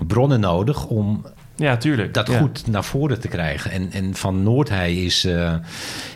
[0.06, 1.24] bronnen nodig om
[1.56, 2.14] ja, tuurlijk.
[2.14, 2.38] dat Ja.
[2.38, 3.70] goed naar voren te krijgen.
[3.70, 5.54] En, en van Noordhei is, eh,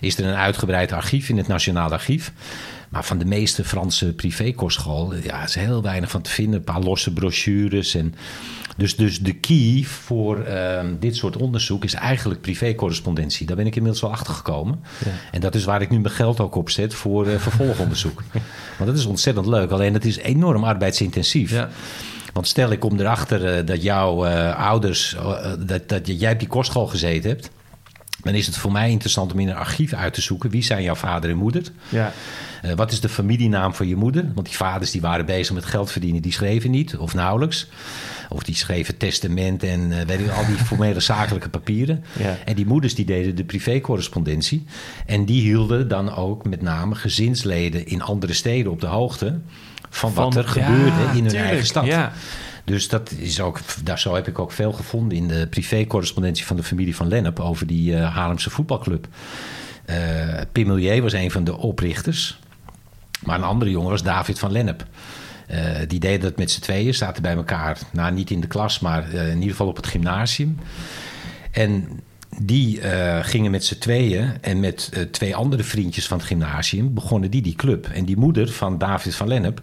[0.01, 2.33] is er een uitgebreid archief in het Nationaal Archief.
[2.89, 6.55] Maar van de meeste Franse privékostscholen ja, is heel weinig van te vinden.
[6.55, 7.95] Een paar losse brochures.
[7.95, 8.15] En
[8.77, 13.47] dus, dus de key voor ehm, dit soort onderzoek is eigenlijk privécorrespondentie.
[13.47, 14.81] Daar ben ik inmiddels wel achter gekomen.
[15.05, 15.11] Ja.
[15.33, 18.23] En dat is waar ik nu mijn geld ook op zet voor uh, vervolgonderzoek.
[18.79, 19.71] Want dat is ontzettend leuk.
[19.71, 21.51] Alleen het is enorm arbeidsintensief.
[21.51, 21.69] Ja.
[22.33, 25.17] Want stel ik kom erachter uh, dat jouw uh, ouders,
[25.59, 27.51] dat, dat jij op die kostschool gezeten hebt.
[28.23, 30.83] Dan is het voor mij interessant om in een archief uit te zoeken wie zijn
[30.83, 31.63] jouw vader en moeder.
[31.89, 32.13] Ja.
[32.65, 34.31] Uh, wat is de familienaam van je moeder?
[34.35, 37.69] Want die vaders die waren bezig met geld verdienen, die schreven niet of nauwelijks.
[38.29, 42.05] Of die schreven testament en uh, weet al die formele zakelijke papieren.
[42.19, 42.39] Ja.
[42.45, 44.65] En die moeders die deden de privécorrespondentie.
[45.07, 49.41] En die hielden dan ook met name gezinsleden in andere steden op de hoogte
[49.91, 51.85] van, van wat er gebeurde in hun tuurlijk, eigen stad.
[51.85, 52.13] Ja.
[52.65, 56.57] Dus dat is ook, daar zo heb ik ook veel gevonden in de privécorrespondentie van
[56.57, 59.07] de familie van Lennep over die uh, Haarlemse voetbalclub.
[59.87, 59.97] Uh,
[60.53, 62.39] Pim Milieu was een van de oprichters.
[63.25, 64.87] Maar een andere jongen was David van Lennep.
[65.51, 65.57] Uh,
[65.89, 67.79] die deden dat met z'n tweeën, zaten bij elkaar.
[67.93, 70.59] Nou, niet in de klas, maar in ieder geval op het gymnasium.
[71.51, 72.01] En
[72.39, 76.95] die uh, gingen met z'n tweeën en met uh, twee andere vriendjes van het gymnasium
[76.95, 77.87] begonnen die die club.
[77.87, 79.63] En die moeder van David van Lennep,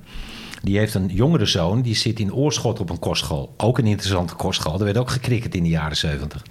[0.64, 3.54] die heeft een jongere zoon, die zit in Oorschot op een kostschool.
[3.58, 4.80] Ook een interessante kostschool.
[4.80, 6.44] Er werd ook gekriket in de jaren zeventig.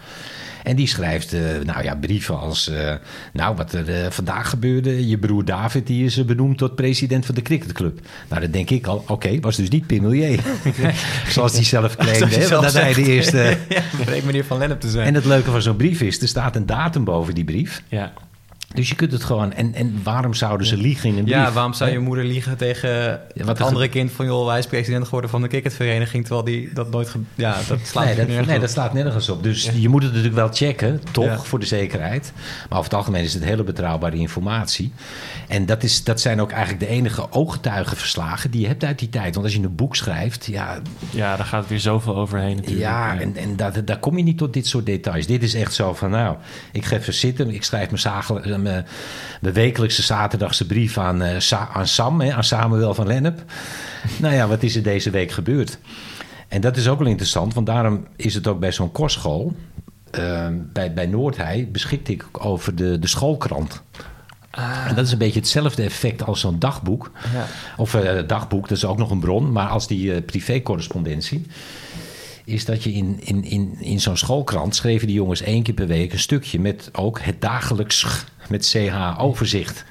[0.67, 2.69] En die schrijft uh, nou ja, brieven als...
[2.69, 2.95] Uh,
[3.33, 5.09] nou, wat er uh, vandaag gebeurde...
[5.09, 8.01] je broer David die is benoemd tot president van de cricketclub.
[8.29, 8.97] Nou, dan denk ik al...
[8.97, 10.39] oké, okay, was dus niet Pim Milieu.
[11.29, 12.27] Zoals hij zelf claimde.
[12.27, 13.39] Hè, want dat hij de eerste...
[13.69, 13.83] ja,
[14.25, 15.07] meneer Van Lennep te zijn.
[15.07, 16.23] En het leuke van zo'n brief is...
[16.23, 17.83] er staat een datum boven die brief.
[17.89, 18.13] Ja.
[18.75, 19.53] Dus je kunt het gewoon...
[19.53, 21.37] En, en waarom zouden ze liegen in een brief?
[21.37, 22.89] Ja, waarom zou je moeder liegen tegen
[23.35, 24.27] ja, wat het andere kind van...
[24.27, 26.25] joh, hij is president geworden van de cricketvereniging...
[26.25, 27.09] terwijl die dat nooit...
[27.09, 27.19] Ge...
[27.35, 28.63] Ja, dat slaat nee, dat, nergens nee, op.
[28.63, 29.43] dat slaat nergens op.
[29.43, 29.73] Dus ja.
[29.75, 31.39] je moet het natuurlijk wel checken, toch, ja.
[31.39, 32.33] voor de zekerheid.
[32.69, 34.93] Maar over het algemeen is het hele betrouwbare informatie.
[35.49, 38.51] En dat, is, dat zijn ook eigenlijk de enige ooggetuigenverslagen...
[38.51, 39.35] die je hebt uit die tijd.
[39.35, 40.79] Want als je een boek schrijft, ja...
[41.11, 42.81] Ja, daar gaat weer zoveel overheen natuurlijk.
[42.81, 45.27] Ja, en, en daar, daar kom je niet tot dit soort details.
[45.27, 46.37] Dit is echt zo van, nou,
[46.73, 47.51] ik ga even zitten...
[47.51, 48.43] ik schrijf mijn zagel
[49.40, 53.45] de wekelijkse zaterdagse brief aan, Sa aan Sam, hè, aan Samuel van Lennep.
[54.21, 55.79] nou ja, wat is er deze week gebeurd?
[56.49, 59.57] En dat is ook wel interessant, want daarom is het ook bij zo'n kostschool...
[60.19, 63.83] Uh, bij, bij Noordheij beschikte ik over de, de schoolkrant.
[64.51, 64.87] Ah.
[64.88, 67.11] En dat is een beetje hetzelfde effect als zo'n dagboek.
[67.33, 67.47] Ja.
[67.77, 71.47] Of uh, dagboek, dat is ook nog een bron, maar als die uh, privécorrespondentie
[72.45, 75.87] is dat je in, in, in, in zo'n schoolkrant schreven die jongens één keer per
[75.87, 78.05] week een stukje met ook het dagelijks
[78.49, 79.85] met CH overzicht.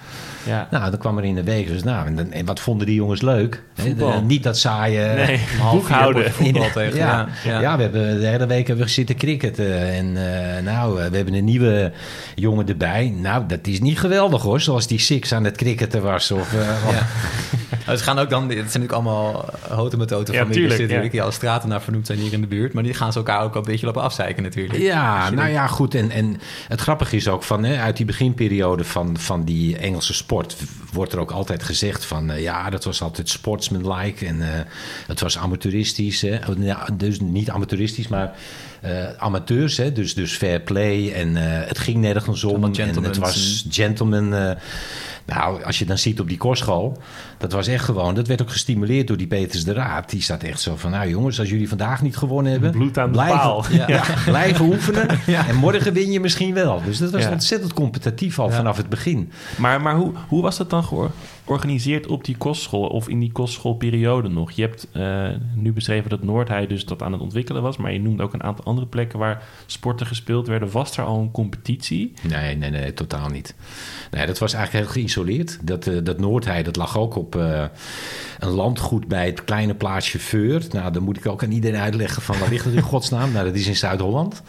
[0.46, 0.68] Ja.
[0.72, 3.22] Nou, dan kwam er in de week dus nou, en, en wat vonden die jongens
[3.22, 3.64] leuk?
[3.74, 4.12] Voetbal.
[4.12, 5.40] De, niet dat saaie nee,
[5.72, 6.32] boekhouden.
[6.32, 6.98] Voetbal tegen.
[6.98, 7.60] Ja, ja, ja.
[7.60, 9.92] ja, we hebben de hele week hebben we zitten cricketen.
[9.92, 11.92] En uh, nou, we hebben een nieuwe
[12.36, 13.14] jongen erbij.
[13.18, 16.32] Nou, dat is niet geweldig hoor, zoals die Six aan het cricketen was.
[16.32, 16.60] Of, uh,
[16.92, 17.08] ja.
[17.98, 21.12] Ze gaan ook dan, het zijn natuurlijk allemaal houten methoden ja, families tuurlijk, natuurlijk, ja.
[21.12, 22.74] die alle straten naar vernoemd zijn hier in de buurt.
[22.74, 24.80] Maar die gaan ze elkaar ook al een beetje lopen afzeiken natuurlijk.
[24.80, 25.96] Ja, nou ja, goed.
[25.96, 30.14] En, en het grappige is ook van, hè, uit die beginperiode van, van die Engelse
[30.14, 30.35] sport
[30.92, 34.48] wordt er ook altijd gezegd van, uh, ja, dat was altijd sportsmanlike en uh,
[35.08, 36.22] het was amateuristisch.
[36.22, 36.40] Hè.
[36.94, 38.36] Dus niet amateuristisch, maar
[38.86, 39.92] uh, amateurs, hè.
[39.92, 42.64] Dus, dus fair play en het ging nergens om.
[42.64, 44.58] En het was gentleman.
[45.26, 46.98] Nou, als je dan ziet op die kostschool,
[47.38, 50.10] dat was echt gewoon, dat werd ook gestimuleerd door die Peters de Raad.
[50.10, 53.06] Die staat echt zo van, nou jongens, als jullie vandaag niet gewonnen hebben, bloed aan
[53.06, 53.66] de blijven, paal.
[53.72, 54.04] Ja, ja.
[54.26, 55.08] blijven oefenen
[55.50, 56.82] en morgen win je misschien wel.
[56.86, 59.32] Dus dat was ontzettend competitief al vanaf het begin.
[59.58, 60.84] Maar, maar hoe, hoe was dat dan
[61.46, 64.52] georganiseerd op die kostschool of in die kostschoolperiode nog?
[64.52, 68.02] Je hebt eh, nu beschreven dat Noordheij dus dat aan het ontwikkelen was, maar je
[68.02, 70.72] noemt ook een aantal andere plekken waar sporten gespeeld werden.
[70.72, 72.14] Was er al een competitie?
[72.22, 73.56] Nee, nee, nee, totaal niet.
[74.12, 75.60] Nee, dat was eigenlijk heel geïsoleerd.
[75.62, 76.20] Dat, uh, dat
[76.64, 77.66] dat lag ook op uh,
[78.40, 80.64] een landgoed bij het kleine plaatsje Veur.
[80.72, 83.32] Nou, dan moet ik ook aan iedereen uitleggen van waar ligt het in godsnaam?
[83.32, 84.44] Nou, dat is in Zuid-Holland.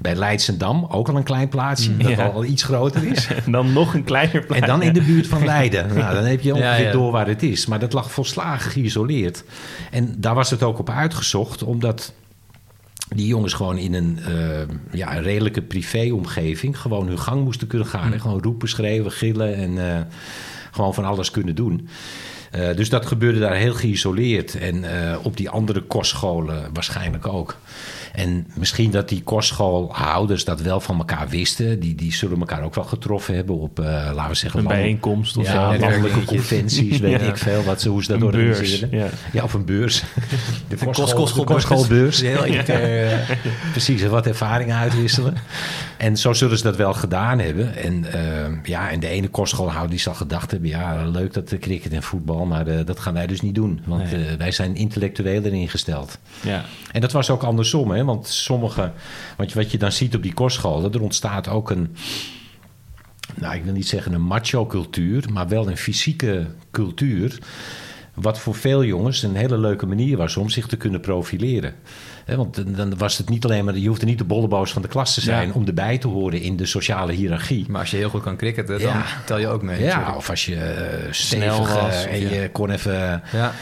[0.00, 2.26] Bij Leidsendam, ook al een klein plaatsje, dat Ja.
[2.26, 3.26] al iets groter is.
[3.44, 4.60] En dan nog een kleiner plek.
[4.60, 5.86] En dan in de buurt van Leiden.
[5.94, 7.66] Nou, dan heb je ongeveer Ja, door waar het is.
[7.66, 9.44] Maar dat lag volslagen geïsoleerd.
[9.90, 12.12] En daar was het ook op uitgezocht, omdat
[13.14, 17.88] die jongens gewoon in een, eh, ja, een redelijke privéomgeving gewoon hun gang moesten kunnen
[17.88, 18.12] gaan.
[18.12, 20.00] En gewoon roepen, schreeuwen, gillen en eh,
[20.70, 21.88] gewoon van alles kunnen doen.
[22.50, 24.54] Eh, dus dat gebeurde daar heel geïsoleerd.
[24.58, 24.84] En
[25.22, 27.56] op die andere kostscholen waarschijnlijk ook.
[28.14, 31.80] En misschien dat die kostschoolhouders dat wel van elkaar wisten.
[31.80, 34.60] Die, die zullen elkaar ook wel getroffen hebben op, uh, laten we zeggen...
[34.60, 35.78] Een bijeenkomst of ja, zo.
[35.80, 37.26] landelijke conventies, weet Ja.
[37.26, 38.98] ik veel, wat ze, hoe ze dat Een beurs, organiseren.
[38.98, 39.06] ja.
[39.32, 40.00] Ja, of een beurs.
[40.68, 42.20] De De kostschool- de kostschoolbeurs.
[42.28, 43.36] Heel elitair, eh,
[43.70, 45.34] Precies, wat ervaringen uitwisselen.
[45.96, 47.76] en zo zullen ze dat wel gedaan hebben.
[47.76, 50.68] En, eh, ja, en de ene kostschoolhouder die zal gedacht hebben...
[50.70, 53.80] ja, leuk dat de cricket en voetbal, maar eh, dat gaan wij dus niet doen.
[53.84, 54.24] Want Nee.
[54.26, 56.18] eh, wij zijn intellectueler ingesteld.
[56.40, 56.64] Ja.
[56.92, 58.04] En dat was ook andersom, hè?
[58.08, 58.92] Want sommige...
[59.36, 60.92] Want wat je dan ziet op die kostscholen...
[60.92, 61.96] er ontstaat ook een...
[63.34, 65.24] Nou, ik wil niet zeggen een macho-cultuur...
[65.32, 67.38] maar wel een fysieke cultuur...
[68.14, 70.36] wat voor veel jongens een hele leuke manier was...
[70.36, 71.74] om zich te kunnen profileren.
[72.26, 73.76] Want dan- was het niet alleen maar...
[73.78, 75.48] je hoefde niet de bolleboos van de klas te zijn...
[75.48, 75.54] Ja.
[75.54, 77.66] om erbij te horen in de sociale hiërarchie.
[77.68, 79.04] Maar als je heel goed kan cricketen, dan Ja.
[79.24, 79.80] tel je ook mee.
[79.80, 80.16] Ja, natuurlijk.
[80.16, 82.30] of als je eh, Snel was, en ja.
[82.30, 83.52] je kon even Ja.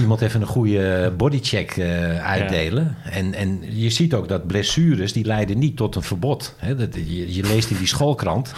[0.00, 2.96] Iemand even een goede bodycheck eh, uitdelen.
[3.04, 6.54] En, en je ziet ook dat blessures, die leiden niet tot een verbod.
[6.56, 8.52] Hè, dat, je, je leest in die schoolkrant.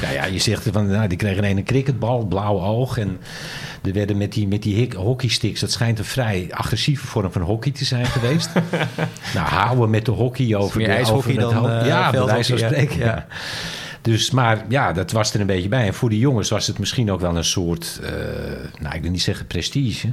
[0.00, 2.98] Ja, ja, je zegt van, nou, die kregen een een cricketbal, blauw oog.
[2.98, 3.18] En
[3.82, 7.72] er werden met die, met die hockeysticks, dat schijnt een vrij agressieve vorm van hockey
[7.72, 8.50] te zijn geweest.
[9.34, 12.58] nou, houden met de hockey over meer de ijshockey over dan, eh, Ja, bij wijze
[12.58, 12.98] van spreken.
[12.98, 13.04] Ja.
[13.04, 13.26] Ja.
[14.02, 15.86] Dus, maar ja, dat was er een beetje bij.
[15.86, 18.10] En voor die jongens was het misschien ook wel een soort, eh,
[18.80, 20.12] nou, ik wil niet zeggen prestige.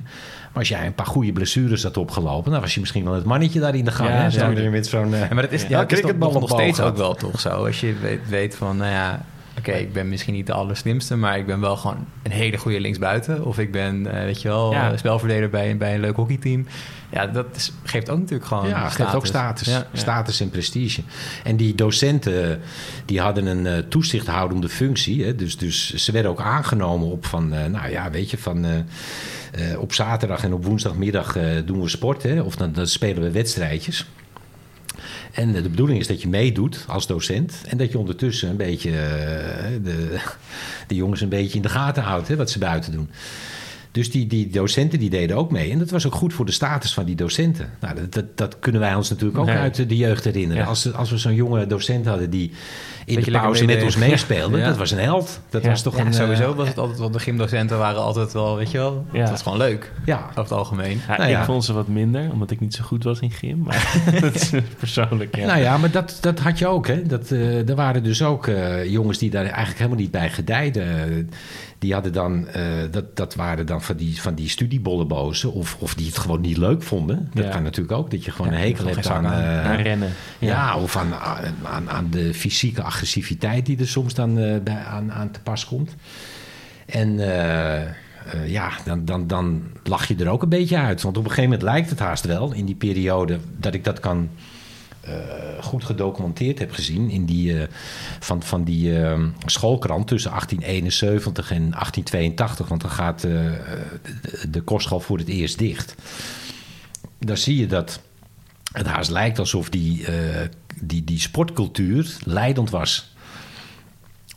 [0.55, 3.23] Maar als jij een paar goede blessures had opgelopen, dan was je misschien wel het
[3.25, 4.09] mannetje daar in de gang.
[4.09, 4.29] Ja, hè?
[4.29, 5.13] Zo weer met zo'n.
[5.13, 7.39] eh, maar dat is, ja, ja, het is toch cricketbal nog, steeds ook wel toch
[7.39, 7.49] zo.
[7.65, 9.25] Als je weet, weet van, nou ja,
[9.57, 12.79] oké, ik ben misschien niet de allerslimste, maar ik ben wel gewoon een hele goede
[12.79, 13.45] linksbuiten.
[13.45, 14.91] Of ik ben, eh, weet je wel, Ja.
[14.91, 16.65] eh, spelverdeler bij, bij een leuk hockeyteam.
[17.11, 18.95] Ja, dat is, geeft ook natuurlijk gewoon Ja, status.
[18.95, 19.67] geeft ook status.
[19.67, 19.87] Ja.
[19.93, 21.01] Status en prestige.
[21.43, 22.61] En die docenten,
[23.05, 25.23] die hadden een eh, toezichthoudende functie.
[25.25, 25.35] Hè?
[25.35, 28.65] Dus, dus ze werden ook aangenomen op van, eh, nou ja, weet je, van...
[29.55, 32.23] eh, op zaterdag en op woensdagmiddag eh, doen we sport.
[32.23, 32.41] Hè?
[32.41, 34.05] Of dan, dan spelen we wedstrijdjes.
[35.31, 37.61] En eh, de bedoeling is dat je meedoet als docent.
[37.67, 38.91] En dat je ondertussen een beetje
[39.83, 40.19] de,
[40.87, 42.27] de jongens een beetje in de gaten houdt.
[42.27, 43.09] Hè, wat ze buiten doen.
[43.95, 45.71] Dus die, die docenten die deden ook mee.
[45.71, 47.69] En dat was ook goed voor de status van die docenten.
[47.79, 49.55] Nou, dat, dat, dat kunnen wij ons natuurlijk ook Nee.
[49.57, 50.63] uit de jeugd herinneren.
[50.63, 50.69] Ja.
[50.69, 52.51] Als, als we zo'n jonge docent hadden die
[53.05, 54.57] in Beetje de pauze met ons meespeelde.
[54.65, 54.65] Ja.
[54.67, 55.39] Dat was een held.
[55.49, 55.69] Dat Ja.
[55.69, 56.07] was toch Ja, een...
[56.07, 59.19] eh, sowieso was het altijd wel, de gymdocenten waren altijd wel, weet je wel, Ja.
[59.21, 61.01] dat was gewoon leuk, Ja, over het algemeen.
[61.07, 61.39] Ja, Nou ja.
[61.39, 63.57] Ik vond ze wat minder, omdat ik niet zo goed was in gym.
[63.63, 65.45] Maar dat is persoonlijk, ja.
[65.45, 66.87] Nou ja, maar dat, dat had je ook.
[66.87, 67.01] Hè?
[67.03, 71.29] Dat, eh, er waren dus ook eh, jongens die daar eigenlijk helemaal niet bij gedijden.
[71.79, 75.53] Die hadden dan, eh, dat, dat waren dan van die, van die studiebollenbozen.
[75.53, 77.29] Of, of die het gewoon niet leuk vonden.
[77.33, 77.49] Dat Ja.
[77.49, 78.11] kan natuurlijk ook.
[78.11, 79.41] Dat je gewoon Ja, een hekel hebt aan, aan.
[79.43, 80.09] eh, Aan rennen.
[80.39, 80.77] ja.
[80.77, 81.13] of aan,
[81.63, 85.65] aan, aan de fysieke agressiviteit die er soms dan eh, bij, aan, aan te pas
[85.65, 85.95] komt.
[86.85, 87.17] En
[88.45, 91.01] ja, dan, dan, dan lach je er ook een beetje uit.
[91.01, 93.99] Want op een gegeven moment lijkt het haast wel, in die periode, dat ik dat
[93.99, 94.29] kan
[95.61, 97.09] goed gedocumenteerd heb gezien.
[97.09, 97.67] In die, eh,
[98.19, 102.67] van, van die eh, schoolkrant tussen 1871 en 1882.
[102.67, 105.95] Want dan gaat eh, de, de kostschool voor het eerst dicht.
[107.19, 107.99] Daar zie je dat
[108.71, 110.13] het haast lijkt alsof die, eh,
[110.81, 113.13] die, die sportcultuur leidend was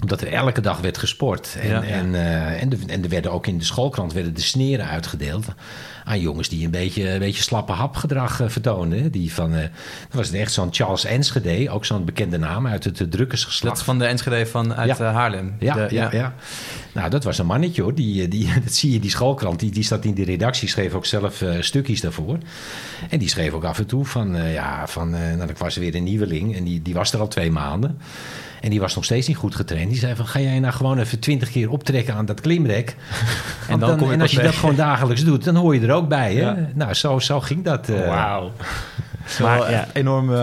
[0.01, 1.57] omdat er elke dag werd gesport.
[1.61, 1.83] En, Ja.
[1.83, 5.47] en, eh, en, de- en er werden ook in de schoolkrant werden de sneren uitgedeeld
[6.09, 9.11] aan jongens die een beetje, een beetje slappe hapgedrag eh, vertoonden.
[9.11, 9.71] Die van, eh dat
[10.11, 13.77] was echt zo'n Charles Enschede, ook zo'n bekende naam uit het uh, drukkersgeslacht.
[13.77, 15.09] Dat van de Enschede van uit Ja.
[15.09, 15.55] eh, Haarlem.
[15.59, 16.35] Ja, De- ja, ja.
[16.93, 17.95] Nou, dat was een mannetje hoor.
[17.95, 19.61] Die, die, dat zie je, die schoolkrant.
[19.61, 22.39] Die, die zat in de redactie, schreef ook zelf stukjes daarvoor.
[23.09, 25.77] En die schreef ook af en toe van, eh, ja, van, eh, nou, ik was
[25.77, 26.57] weer een nieuweling.
[26.57, 27.99] En die, die was er al twee maanden.
[28.61, 29.91] En die was nog steeds niet goed getraind.
[29.91, 32.97] Die zei van, ga jij nou gewoon even twintig keer optrekken aan dat klimrek?
[33.69, 35.93] Want dan kom je en als je dat gewoon dagelijks doet, dan hoor je er
[35.95, 36.35] ook bij.
[36.35, 36.41] Hè?
[36.41, 36.57] Ja.
[36.75, 37.89] Nou, zo, zo ging dat.
[37.89, 38.07] eh.
[38.07, 38.51] Wauw.
[39.43, 39.87] Maar Maar, ja.
[39.93, 40.37] enorme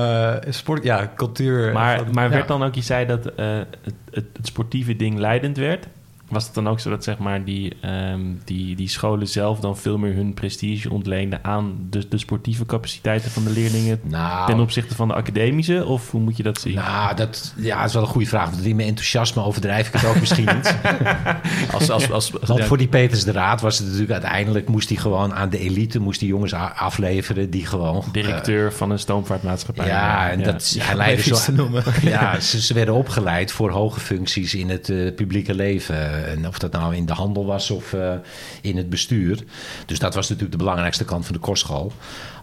[0.46, 1.74] eh, sport, ja, cultuur.
[1.74, 2.30] Maar, van- maar ja.
[2.30, 5.88] werd dan ook, je zei dat eh, het, het, het sportieve ding leidend werd.
[6.36, 9.78] Was het dan ook zo dat zeg maar, die, ehm, die, die scholen zelf dan
[9.78, 14.60] veel meer hun prestige ontleenden aan de, de sportieve capaciteiten van de leerlingen Nou, ten
[14.60, 15.86] opzichte van de academische?
[15.86, 16.74] Of hoe moet je dat zien?
[16.76, 18.50] nou, dat ja, dat is wel een goede vraag.
[18.50, 20.76] Want in mijn enthousiasme overdrijf ik het ook misschien niet.
[21.74, 24.70] Als, als, als, Want ja, voor die Peters de Raad was het natuurlijk uiteindelijk...
[24.70, 27.50] moest hij gewoon aan de elite moest die jongens afleveren...
[27.50, 28.04] die gewoon...
[28.12, 29.86] Directeur van een stoomvaartmaatschappij.
[29.86, 31.52] eh, ja, en dat hij leidde even iets zo...
[31.52, 31.84] te noemen.
[32.02, 36.25] Ja, ze, ze werden opgeleid voor hoge functies in het eh, publieke leven.
[36.28, 38.14] En of dat nou in de handel was of eh,
[38.62, 39.44] in het bestuur.
[39.86, 41.92] Dus dat was natuurlijk de belangrijkste kant van de kostschool.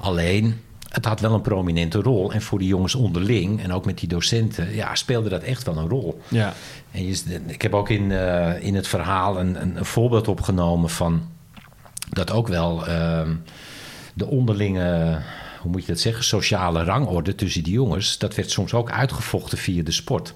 [0.00, 2.32] Alleen, het had wel een prominente rol.
[2.32, 4.74] En voor die jongens onderling en ook met die docenten...
[4.74, 6.20] ja, speelde dat echt wel een rol.
[6.28, 6.54] Ja.
[6.90, 10.90] En je, ik heb ook in, eh, in het verhaal een, een, een voorbeeld opgenomen
[10.90, 11.30] van
[12.10, 13.34] dat ook wel ehm,
[14.14, 15.18] de onderlinge,
[15.60, 19.58] hoe moet je dat zeggen, sociale rangorde tussen die jongens, dat werd soms ook uitgevochten
[19.58, 20.34] via de sport.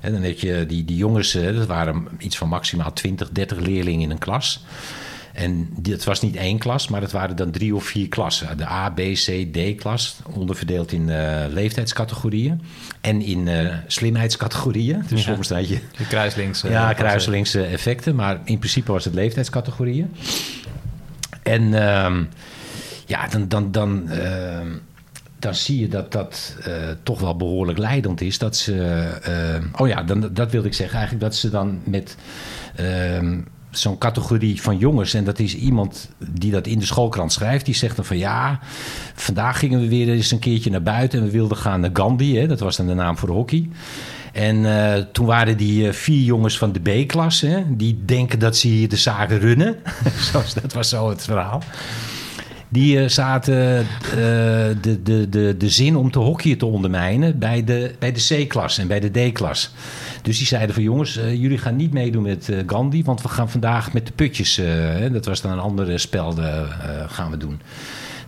[0.00, 3.58] En dan heb je die, die jongens, eh, dat waren iets van maximaal 20, 30
[3.58, 4.64] leerlingen in een klas.
[5.32, 8.56] En het was niet één klas, maar het waren dan drie of vier klassen.
[8.56, 12.62] De A, B, C, D-klas, onderverdeeld in uh, leeftijdscategorieën
[13.00, 15.04] en in uh, slimheidscategorieën.
[15.08, 15.32] Dus ja.
[15.32, 15.78] soms had je...
[15.96, 16.64] De kruislinks.
[16.64, 20.14] Uh, ja, kruislinkse effecten, maar in principe was het leeftijdscategorieën.
[21.42, 22.16] En uh,
[23.06, 24.68] ja, dan, dan, dan, ehm,
[25.38, 26.56] dan zie je dat dat
[27.02, 28.38] toch wel behoorlijk leidend is.
[28.38, 29.06] Dat ze,
[29.76, 32.16] oh ja, dan, dat wilde ik zeggen eigenlijk, dat ze dan met
[32.74, 35.14] ehm, zo'n categorie van jongens.
[35.14, 37.64] En dat is iemand die dat in de schoolkrant schrijft.
[37.64, 38.60] Die zegt dan van ja,
[39.14, 41.18] vandaag gingen we weer eens een keertje naar buiten.
[41.18, 42.36] En we wilden gaan naar Gandhi.
[42.36, 43.68] Hè, dat was dan de naam voor hockey.
[44.32, 47.64] En uh, toen waren die vier jongens van de B-klasse.
[47.68, 49.76] Die denken dat ze hier de zaken runnen.
[50.62, 51.62] dat was zo het verhaal.
[52.68, 53.86] Die uh, zaten
[54.80, 58.78] de, de, de, de zin om te hockeyen te ondermijnen bij de, bij de C-klas
[58.78, 59.70] en bij de D-klas.
[60.22, 63.50] Dus die zeiden van jongens, uh, jullie gaan niet meedoen met Gandhi, want we gaan
[63.50, 64.60] vandaag met de putjes,
[65.12, 66.34] dat was dan een andere spel,
[67.08, 67.60] gaan we doen.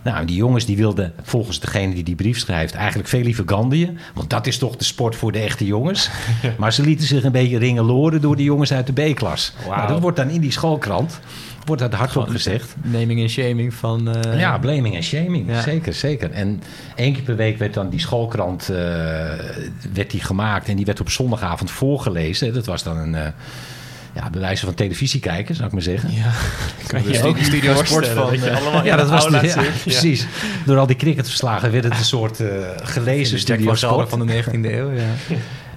[0.03, 3.97] Nou, die jongens die wilden volgens degene die die brief schrijft eigenlijk veel liever Gandhiën.
[4.13, 6.09] Want dat is toch de sport voor de echte jongens.
[6.59, 9.53] maar ze lieten zich een beetje ringeloren door die jongens uit de B-klas.
[9.63, 9.75] Wow.
[9.75, 11.19] Nou, dat wordt dan in die schoolkrant
[11.65, 12.75] wordt dat hardop gezegd.
[12.81, 14.17] Naming en shaming van...
[14.17, 14.39] Uh...
[14.39, 15.49] Ja, blaming en shaming.
[15.49, 15.61] Ja.
[15.61, 16.31] Zeker, zeker.
[16.31, 16.61] En
[16.95, 18.77] één keer per week werd dan die schoolkrant uh,
[19.93, 20.67] werd die gemaakt.
[20.67, 22.53] En die werd op zondagavond voorgelezen.
[22.53, 23.13] Dat was dan een...
[23.13, 23.27] Uh,
[24.13, 26.13] ja, bewijzen van televisiekijkers, zou ik maar zeggen.
[26.13, 26.31] Ja,
[26.87, 28.33] kan je ook studio sport van.
[28.33, 30.27] Uh, ja, dat was de, ja, precies.
[30.65, 32.47] Door al die cricketverslagen werd het een soort uh,
[32.83, 34.91] gelezen studio sport van de 19e eeuw.
[34.91, 35.03] Ja.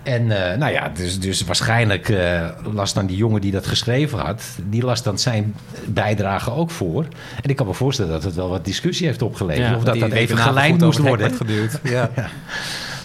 [0.04, 4.18] En uh, nou ja, dus, dus waarschijnlijk uh, las dan die jongen die dat geschreven
[4.18, 5.54] had, die las dan zijn
[5.86, 7.04] bijdrage ook voor.
[7.42, 9.68] En ik kan me voorstellen dat het wel wat discussie heeft opgeleverd.
[9.68, 11.34] Ja, of dat dat even gelijnd moest worden.
[11.34, 11.80] Geduurd.
[11.82, 11.90] Ja.
[12.16, 12.28] ja.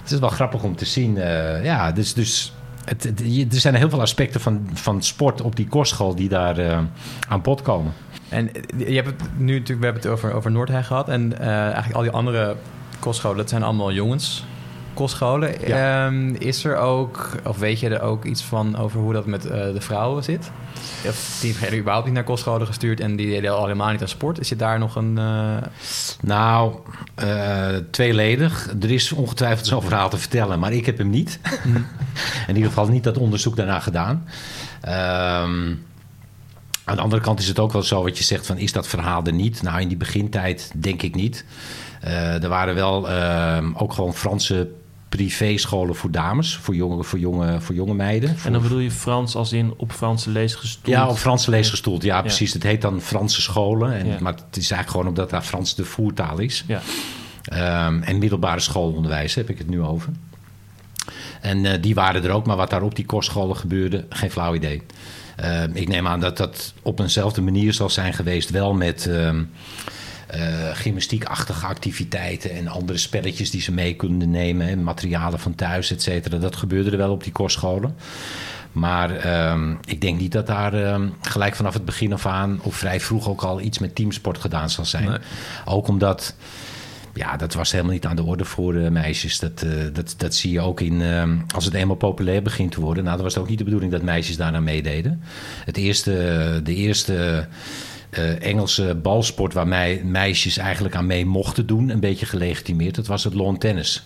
[0.02, 1.16] Het is wel grappig om te zien.
[1.16, 2.54] Uh, ja, dus, dus
[2.86, 3.22] het, het,
[3.54, 6.86] er zijn heel veel aspecten van, van sport op die kostschool die daar
[7.28, 7.94] aan bod komen.
[8.30, 11.10] En je hebt het nu natuurlijk, we hebben het over, over gehad.
[11.10, 12.56] En eigenlijk al die andere
[13.00, 14.44] kostscholen, dat zijn allemaal jongens
[15.00, 15.68] kostscholen.
[15.68, 16.06] Ja.
[16.06, 19.46] Um, is er ook, of weet je er ook iets van over hoe dat met
[19.46, 20.52] uh, de vrouwen zit?
[21.08, 24.08] Of die werden überhaupt niet naar kostscholen gestuurd en die deden al helemaal niet aan
[24.08, 24.40] sport.
[24.40, 25.16] Is het daar nog een...
[25.20, 25.58] Uh...
[26.22, 26.74] Nou,
[27.24, 28.74] uh, tweeledig.
[28.82, 31.40] Er is ongetwijfeld zo'n verhaal te vertellen, maar ik heb hem niet.
[31.64, 31.76] Mm.
[32.48, 34.26] In ieder geval niet dat onderzoek daarna gedaan.
[34.82, 35.86] Um,
[36.84, 38.88] aan de andere kant is het ook wel zo wat je zegt van is dat
[38.88, 39.62] verhaal er niet?
[39.62, 41.46] Nou, in die begintijd denk ik niet.
[42.04, 44.70] Uh, er waren wel uh, ook gewoon Franse
[45.10, 48.36] privéscholen voor dames, voor jonge, voor jonge, voor jonge meiden.
[48.44, 50.96] En dan bedoel je Frans als in op Franse lees gestoeld?
[50.96, 52.04] Ja, op Franse lees gestoeld.
[52.04, 52.54] Ja, precies.
[52.54, 53.94] Het heet dan Franse scholen.
[53.94, 56.66] En, Maar het is eigenlijk gewoon omdat daar Frans de voertaal is.
[56.68, 56.82] Ja.
[57.88, 60.12] Um, en middelbare schoolonderwijs heb ik het nu over.
[61.42, 64.56] En uh, die waren er ook, maar wat daar op die kostscholen gebeurde, geen flauw
[64.56, 64.82] idee.
[65.44, 69.06] Uh, ik neem aan dat dat op eenzelfde manier zal zijn geweest, wel met...
[69.10, 69.32] Uh,
[70.74, 74.68] gymnastiekachtige activiteiten en andere spelletjes die ze mee konden nemen.
[74.68, 76.38] En materialen van thuis, et cetera.
[76.38, 77.96] Dat gebeurde er wel op die kostscholen.
[78.72, 82.60] Maar uh, ik denk niet dat daar uh, gelijk vanaf het begin af aan...
[82.64, 85.10] of vrij vroeg ook al iets met teamsport gedaan zal zijn.
[85.10, 85.18] Nee.
[85.66, 86.36] Ook omdat...
[87.14, 89.40] Ja, dat was helemaal niet aan de orde voor uh, meisjes.
[89.40, 91.02] Dat, uh, dat, dat zie je ook in...
[91.02, 91.24] Uh,
[91.56, 93.04] als het eenmaal populair begint te worden...
[93.04, 95.22] Nou, dan was het ook niet de bedoeling dat meisjes daarna meededen.
[95.66, 96.12] Het eerste...
[96.64, 97.48] De eerste
[98.10, 102.96] uh, Engelse balsport waar mij, meisjes eigenlijk aan mee mochten doen, een beetje gelegitimeerd.
[102.96, 104.06] Dat was het lawn tennis.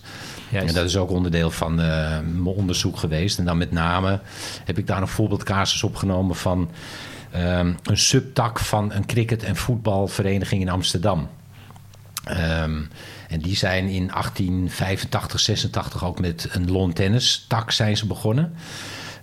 [0.50, 0.68] Juist.
[0.68, 1.86] En dat is ook onderdeel van uh,
[2.20, 3.40] mijn onderzoek geweest.
[3.40, 4.20] En dan met name
[4.66, 6.70] heb ik daar een voorbeeldcasus opgenomen van
[7.36, 11.30] um, een subtak van een cricket- en voetbalvereniging in Amsterdam.
[12.32, 12.90] Um,
[13.30, 18.54] en die zijn in 1885, 86 ook met een lawn tennis tak zijn ze begonnen.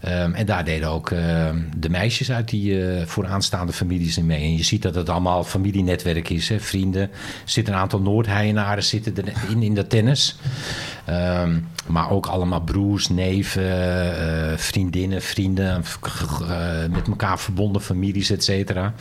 [0.08, 4.42] Um, en daar deden ook uh, de meisjes uit die uh, vooraanstaande families in mee.
[4.42, 6.48] En je ziet dat het allemaal familienetwerk is.
[6.48, 6.60] Hè?
[6.60, 7.02] Vrienden.
[7.02, 7.10] Er
[7.44, 10.36] zitten een aantal Noordheienaren zitten erin in dat tennis.
[11.10, 15.84] Um, maar ook allemaal broers, neven, uh, vriendinnen, vrienden,
[16.42, 16.58] uh,
[16.90, 18.94] met elkaar verbonden families, et cetera.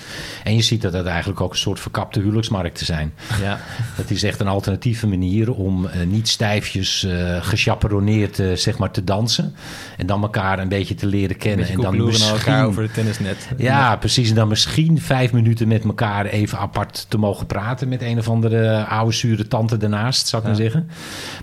[0.44, 3.14] En je ziet dat dat eigenlijk ook een soort verkapte huwelijksmarkten zijn.
[3.42, 3.60] Ja.
[3.98, 7.08] Dat is echt een alternatieve manier om niet stijfjes
[7.40, 9.56] gechaperoneerd zeg maar te dansen.
[9.98, 11.68] En dan elkaar een beetje te leren kennen.
[11.68, 13.48] En dan misschien, over het tennisnet.
[13.58, 14.30] Ja, precies.
[14.30, 18.30] En dan misschien vijf minuten met elkaar even apart te mogen praten met een of
[18.30, 20.54] andere oude zure tante ernaast, zou ik ja.
[20.54, 20.90] maar zeggen.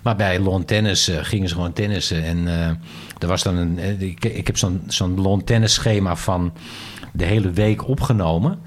[0.03, 2.25] Maar bij lawn tennis gingen ze gewoon tennissen.
[2.25, 2.67] En uh,
[3.19, 3.79] er was dan een.
[3.79, 6.53] Eh, ik, ik heb zo'n zo'n lawn tennis schema van
[7.13, 8.59] de hele week opgenomen.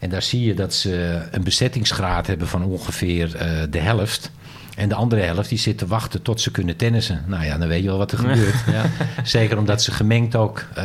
[0.00, 4.30] En daar zie je dat ze een bezettingsgraad hebben van ongeveer uh, de helft.
[4.76, 7.24] En de andere helft die zit te wachten tot ze kunnen tennissen.
[7.26, 8.54] Nou ja, dan weet je wel wat er gebeurt.
[8.72, 8.84] Ja.
[9.22, 10.84] Zeker omdat ze gemengd ook eh,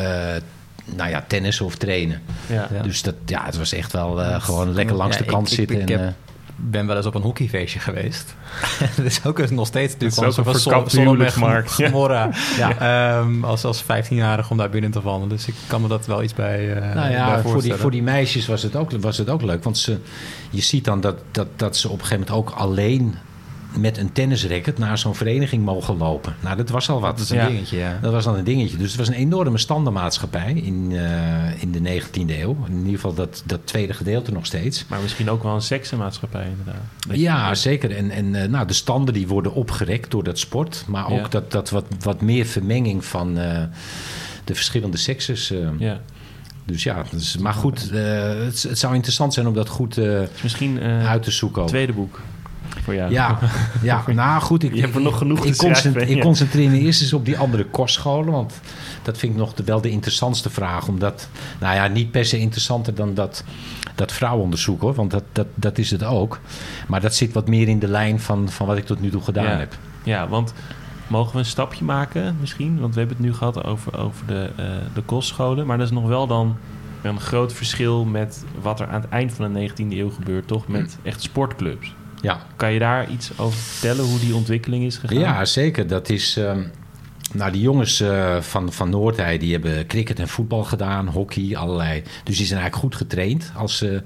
[0.95, 2.21] nou ja, tennissen of trainen.
[2.47, 2.67] Ja.
[2.73, 2.81] Ja.
[2.81, 5.53] Dus dat, ja, het was echt wel eh, gewoon lekker langs Ja, de kant ik-
[5.53, 5.81] zitten.
[5.81, 6.13] ik en, heb- eh,
[6.55, 8.35] ben wel eens op een hockeyfeestje geweest.
[8.95, 11.77] dat is ook nog steeds natuurlijk ook gewoon een zo'n verkapte Sol- Solomon huwelijksmarkt.
[11.77, 11.85] Ja.
[11.89, 12.29] Gomorra.
[12.79, 15.29] Ehm, als, als 15-jarige om daar binnen te vallen.
[15.29, 17.79] Dus ik kan me dat wel iets bij, eh nou bij ja, voor die, voorstellen.
[17.79, 19.63] voor die meisjes was het ook, was het ook leuk.
[19.63, 19.97] Want ze,
[20.49, 23.15] je ziet dan dat, dat, dat ze op een gegeven moment ook alleen
[23.79, 26.35] met een tennisracket naar zo'n vereniging mogen lopen.
[26.39, 27.11] Nou, dat was al wat.
[27.17, 27.47] Dat is een Ja.
[27.47, 27.99] dingetje, ja.
[28.01, 28.77] Dat was dan een dingetje.
[28.77, 32.57] Dus het was een enorme standenmaatschappij in, eh, in de 19e eeuw.
[32.67, 34.85] In ieder geval dat, dat tweede gedeelte nog steeds.
[34.87, 36.81] Maar misschien ook wel een seksenmaatschappij inderdaad.
[37.07, 37.95] Dat Ja, zeker.
[37.95, 40.83] En, en eh, nou, de standen die worden opgerekt door dat sport.
[40.87, 41.27] Maar ook Ja.
[41.29, 43.63] dat, dat wat, wat meer vermenging van eh,
[44.43, 45.53] de verschillende sekses.
[45.79, 45.99] Ja.
[46.65, 47.89] Dus ja, dus, maar goed.
[47.91, 49.99] het, het zou interessant zijn om dat goed
[50.43, 51.61] misschien uit te zoeken.
[51.61, 51.67] ook.
[51.67, 52.19] tweede boek
[52.83, 53.11] voor jou.
[53.11, 53.39] Ja,
[53.81, 54.63] ja, nou goed.
[54.63, 57.37] Ik, Je hebt er nog genoeg ik, concentreer, ik concentreer me eerst eens op die
[57.37, 58.31] andere kostscholen.
[58.31, 58.53] Want
[59.01, 60.87] dat vind ik nog de, wel de interessantste vraag.
[60.87, 63.43] Omdat, nou ja, niet per se interessanter dan dat,
[63.95, 64.93] dat vrouwenonderzoek hoor.
[64.93, 66.39] Want dat, dat, dat is het ook.
[66.87, 69.21] Maar dat zit wat meer in de lijn van, van wat ik tot nu toe
[69.21, 69.57] gedaan Ja.
[69.57, 69.77] heb.
[70.03, 70.53] Ja, want
[71.07, 72.79] mogen we een stapje maken misschien?
[72.79, 75.65] Want we hebben het nu gehad over, over de, eh, de kostscholen.
[75.67, 76.57] Maar dat is nog wel dan
[77.01, 80.67] een groot verschil met wat er aan het eind van de 19e eeuw gebeurt, toch?
[80.67, 81.93] Met echt sportclubs.
[82.21, 85.19] Ja, Kan je daar iets over vertellen, hoe die ontwikkeling is gegaan?
[85.19, 85.87] ja zeker.
[85.87, 86.37] Dat is...
[86.37, 86.61] ehm,
[87.33, 92.03] nou, die jongens eh, van, van Noordhei die hebben cricket en voetbal gedaan, hockey, allerlei.
[92.23, 94.03] Dus die zijn eigenlijk goed getraind als ze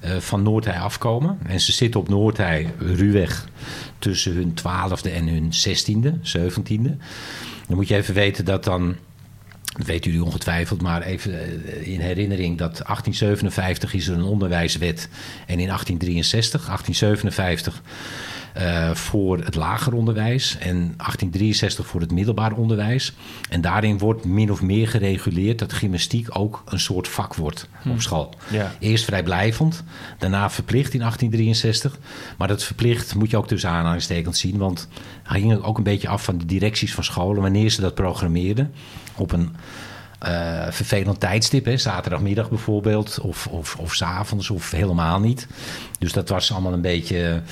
[0.00, 1.38] eh, van Noordhei afkomen.
[1.46, 3.44] En ze zitten op Noordhei ruwweg
[3.98, 6.96] tussen hun twaalfde en hun zestiende, zeventiende.
[7.66, 8.96] Dan moet je even weten dat dan,
[9.76, 15.08] dat weten jullie ongetwijfeld, maar even eh, in herinnering dat 1857 is er een onderwijswet
[15.46, 17.82] en in 1863, 1857
[18.54, 23.12] eh, voor het lager onderwijs en 1863 voor het middelbaar onderwijs.
[23.48, 28.00] En daarin wordt min of meer gereguleerd dat gymnastiek ook een soort vak wordt op
[28.00, 28.34] school.
[28.50, 28.72] Ja.
[28.78, 29.82] Eerst vrijblijvend,
[30.18, 31.98] daarna verplicht in 1863.
[32.38, 34.88] Maar dat verplicht moet je ook tussen aanhalingstekens zien, want
[35.22, 38.72] hij hing ook een beetje af van de directies van scholen wanneer ze dat programmeerden.
[39.16, 39.56] Op een
[40.20, 45.46] eh, vervelend tijdstip, hè, zaterdagmiddag bijvoorbeeld, of, of, of s avonds of helemaal niet.
[45.98, 47.42] Dus dat was allemaal een beetje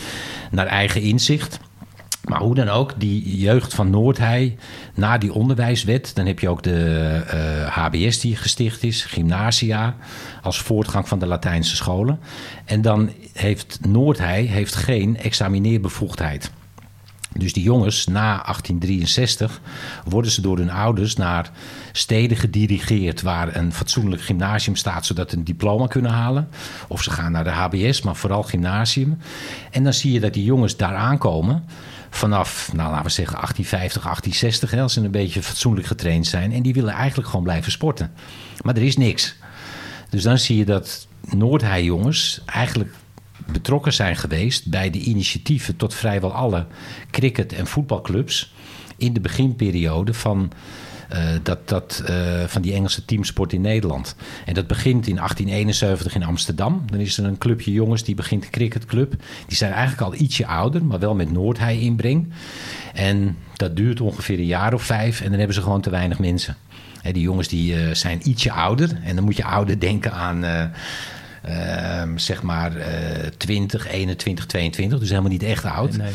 [0.50, 1.58] naar eigen inzicht.
[2.24, 4.56] Maar hoe dan ook, die jeugd van Noordhei,
[4.94, 9.96] na die onderwijswet, dan heb je ook de eh, HBS die gesticht is, gymnasia,
[10.42, 12.20] als voortgang van de Latijnse scholen.
[12.64, 16.50] En dan heeft Noordhei heeft geen examineerbevoegdheid.
[17.32, 19.60] Dus die jongens na 1863
[20.04, 21.50] worden ze door hun ouders naar
[21.92, 26.48] steden gedirigeerd waar een fatsoenlijk gymnasium staat, zodat ze een diploma kunnen halen.
[26.88, 29.18] Of ze gaan naar de HBS, maar vooral gymnasium.
[29.70, 31.64] En dan zie je dat die jongens daar aankomen
[32.10, 36.52] vanaf, nou laten we zeggen 1850, 1860, hè, als ze een beetje fatsoenlijk getraind zijn.
[36.52, 38.12] En die willen eigenlijk gewoon blijven sporten.
[38.62, 39.36] Maar er is niks.
[40.10, 42.94] Dus dan zie je dat Noordhei jongens eigenlijk
[43.52, 46.66] betrokken zijn geweest bij de initiatieven tot vrijwel alle
[47.10, 48.52] cricket- en voetbalclubs
[48.96, 50.52] in de beginperiode van,
[51.08, 54.16] eh, dat, dat, eh, van die Engelse teamsport in Nederland.
[54.44, 56.82] En dat begint in 1871 in Amsterdam.
[56.90, 59.14] Dan is er een clubje jongens die begint de cricketclub.
[59.46, 62.32] Die zijn eigenlijk al ietsje ouder, maar wel met Noordhei inbreng.
[62.94, 66.18] En dat duurt ongeveer een jaar of vijf en dan hebben ze gewoon te weinig
[66.18, 66.56] mensen.
[67.12, 69.00] Die jongens die, eh, zijn ietsje ouder.
[69.02, 70.44] En dan moet je ouder denken aan...
[72.16, 74.98] zeg maar eh 20, 21, 22.
[74.98, 75.96] Dus helemaal niet echt oud.
[75.96, 76.10] Nee.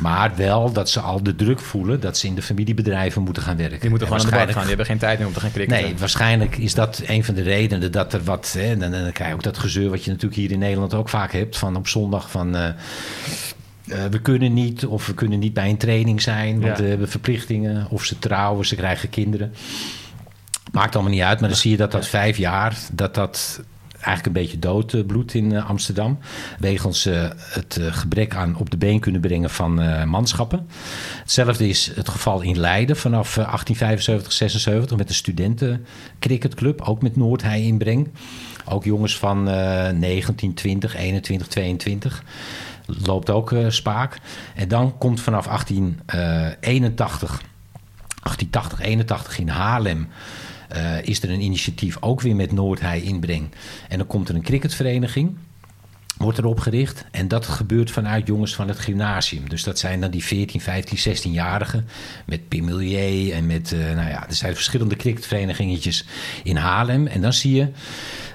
[0.00, 3.56] Maar wel dat ze al de druk voelen dat ze in de familiebedrijven moeten gaan
[3.56, 3.80] werken.
[3.80, 4.60] Die moeten En gewoon aan de bak gaan.
[4.60, 5.82] Die hebben geen tijd meer om te gaan cricketen.
[5.84, 8.54] Nee, waarschijnlijk is dat een van de redenen dat er wat.
[8.58, 11.08] Hè, dan, dan krijg je ook dat gezeur wat je natuurlijk hier in Nederland ook
[11.08, 11.58] vaak hebt.
[11.58, 12.56] Van op zondag van.
[12.56, 12.74] eh, eh,
[14.10, 16.82] we kunnen niet, of we kunnen niet bij een training zijn, want Ja.
[16.82, 17.86] we hebben verplichtingen.
[17.90, 19.52] Of ze trouwen, ze krijgen kinderen.
[20.72, 23.60] Maakt allemaal niet uit, maar dan zie je dat dat vijf jaar, dat dat
[24.04, 26.18] eigenlijk een beetje doodbloedt in eh, Amsterdam.
[26.58, 30.66] Wegens eh, het eh, gebrek aan op de been kunnen brengen van eh, manschappen.
[31.20, 37.16] Hetzelfde is het geval in Leiden vanaf eh, 1875, 76 met de studentencricketclub, ook met
[37.16, 38.08] Noordhei inbreng.
[38.64, 42.22] Ook jongens van eh 19, 20, 21, 22
[42.86, 44.18] loopt ook eh, spaak.
[44.54, 47.42] En dan komt vanaf 1881,
[48.22, 50.08] 1880, 81 in Haarlem.
[50.72, 53.48] Eh, is er een initiatief ook weer met Noordhei inbreng.
[53.88, 55.36] En dan komt er een cricketvereniging
[56.22, 57.04] wordt er opgericht.
[57.10, 59.48] En dat gebeurt vanuit jongens van het gymnasium.
[59.48, 61.86] Dus dat zijn dan die 14, 15, 16-jarigen.
[62.26, 66.04] Met Pim en met, eh, nou ja, er zijn verschillende cricketverenigingetjes
[66.42, 67.06] in Haarlem.
[67.06, 67.68] En dan zie je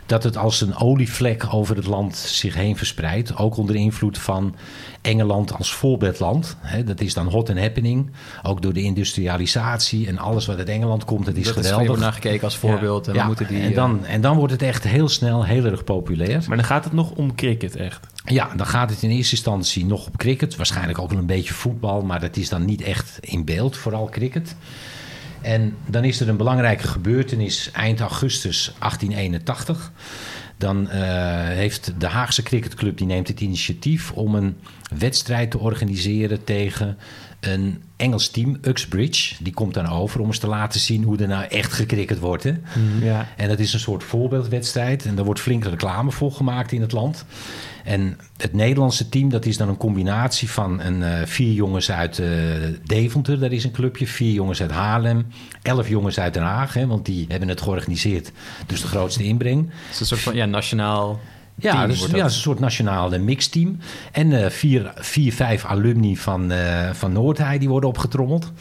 [0.08, 3.38] dat het als een olievlek over het land zich heen verspreidt.
[3.38, 4.56] Ook onder invloed van
[5.02, 6.58] Engeland als voorbeeldland.
[6.60, 8.12] Hè, dat is dan hot and happening.
[8.44, 11.26] Ook door de industrialisatie en alles wat uit Engeland komt.
[11.26, 11.80] Dat is dat geweldig.
[11.80, 13.08] Er wordt naar gekeken als voorbeeld.
[13.08, 15.66] En, we Ja, moeten die, en, dan, en dan wordt het echt heel snel heel
[15.66, 16.44] erg populair.
[16.48, 18.08] Maar dan gaat het nog om cricket echt.
[18.26, 20.56] Ja, dan gaat het in eerste instantie nog op cricket.
[20.56, 24.10] Waarschijnlijk ook wel een beetje voetbal, maar dat is dan niet echt in beeld, vooral
[24.10, 24.56] cricket.
[25.48, 29.92] En dan is er een belangrijke gebeurtenis eind augustus 1881.
[30.58, 31.00] Dan eh,
[31.48, 34.58] heeft de Haagse cricketclub die neemt het initiatief om een
[35.00, 36.98] wedstrijd te organiseren tegen
[37.48, 39.36] een Engels team, Uxbridge.
[39.44, 42.44] Die komt dan over om eens te laten zien hoe er nou echt gecricket wordt.
[42.44, 42.54] Hè?
[43.02, 43.28] Ja.
[43.38, 45.06] En dat is een soort voorbeeldwedstrijd.
[45.06, 47.26] En daar wordt flink reclame voor gemaakt in het land.
[47.84, 52.20] En het Nederlandse team, dat is dan een combinatie van een, eh, vier jongens uit
[52.20, 52.30] eh,
[52.84, 54.08] Deventer, daar is een clubje.
[54.08, 55.28] Vier jongens uit Haarlem.
[55.62, 58.32] Elf jongens uit Den Haag, hè, want die hebben het georganiseerd.
[58.66, 59.70] Dus de grootste inbreng.
[59.70, 61.20] Het is een soort van ja, nationaal
[61.60, 62.16] Ja, dus, ja, dat.
[62.16, 63.78] het is een soort nationaal eh, mixteam.
[64.12, 68.52] En eh, vier, vier, vijf alumni van, eh van Noordheij die worden opgetrommeld.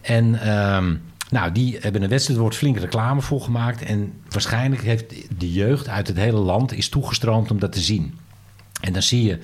[0.00, 0.94] En ehm,
[1.30, 3.82] nou, die hebben een wedstrijd, er wordt flink reclame voor gemaakt.
[3.82, 8.18] En waarschijnlijk heeft de jeugd uit het hele land is toegestroomd om dat te zien.
[8.80, 9.38] En dan zie je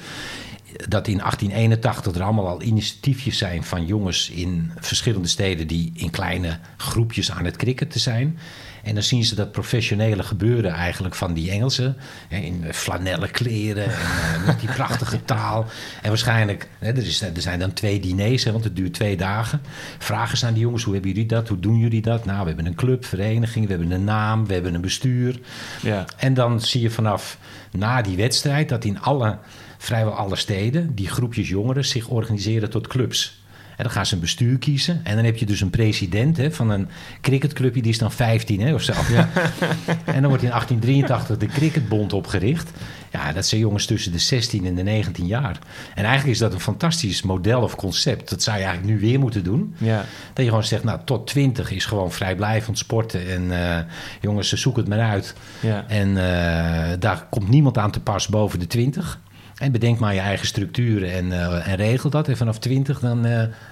[0.88, 6.10] dat in 1881 er allemaal al initiatiefjes zijn van jongens in verschillende steden die in
[6.10, 8.38] kleine groepjes aan het cricketen zijn.
[8.84, 11.96] En dan zien ze dat professionele gebeuren eigenlijk van die Engelsen.
[12.28, 15.66] hè, In flanellen kleren en eh, met die prachtige taal.
[16.02, 19.60] En waarschijnlijk, hè, er, is, er zijn dan twee diners, want het duurt twee dagen.
[19.98, 21.48] Vragen ze aan die jongens, hoe hebben jullie dat?
[21.48, 22.24] Hoe doen jullie dat?
[22.24, 25.40] Nou, we hebben een club, vereniging, we hebben een naam, we hebben een bestuur.
[25.82, 26.04] Ja.
[26.16, 27.38] En dan zie je vanaf
[27.70, 29.38] na die wedstrijd dat in alle,
[29.78, 33.42] vrijwel alle steden die groepjes jongeren zich organiseren tot clubs.
[33.76, 35.00] En dan gaan ze een bestuur kiezen.
[35.02, 36.88] En dan heb je dus een president hè, van een
[37.20, 38.92] cricketclubje, die is dan 15 hè, of zo.
[40.04, 42.70] en dan wordt in 1883 de Cricketbond opgericht.
[43.10, 45.58] Ja, dat zijn jongens tussen de 16 en de 19 jaar.
[45.94, 48.30] En eigenlijk is dat een fantastisch model of concept.
[48.30, 49.74] Dat zou je eigenlijk nu weer moeten doen.
[49.78, 50.04] Ja.
[50.32, 53.30] Dat je gewoon zegt, nou, tot 20 is gewoon vrijblijvend sporten.
[53.30, 53.84] En eh,
[54.20, 55.34] jongens, zoek het maar uit.
[55.60, 55.84] Ja.
[55.88, 59.20] En eh, daar komt niemand aan te pas boven de 20.
[59.54, 62.28] En bedenk maar je eigen structuren en, eh, en regel dat.
[62.28, 63.24] En vanaf 20 dan,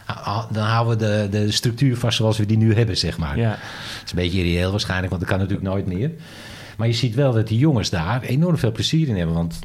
[0.04, 3.38] ha- dan houden we de, de structuur vast zoals we die nu hebben, zeg maar.
[3.38, 3.50] Ja.
[3.50, 6.10] Het is een beetje irreëel waarschijnlijk, want dat kan natuurlijk nooit meer.
[6.76, 9.34] Maar je ziet wel dat die jongens daar enorm veel plezier in hebben.
[9.34, 9.58] Want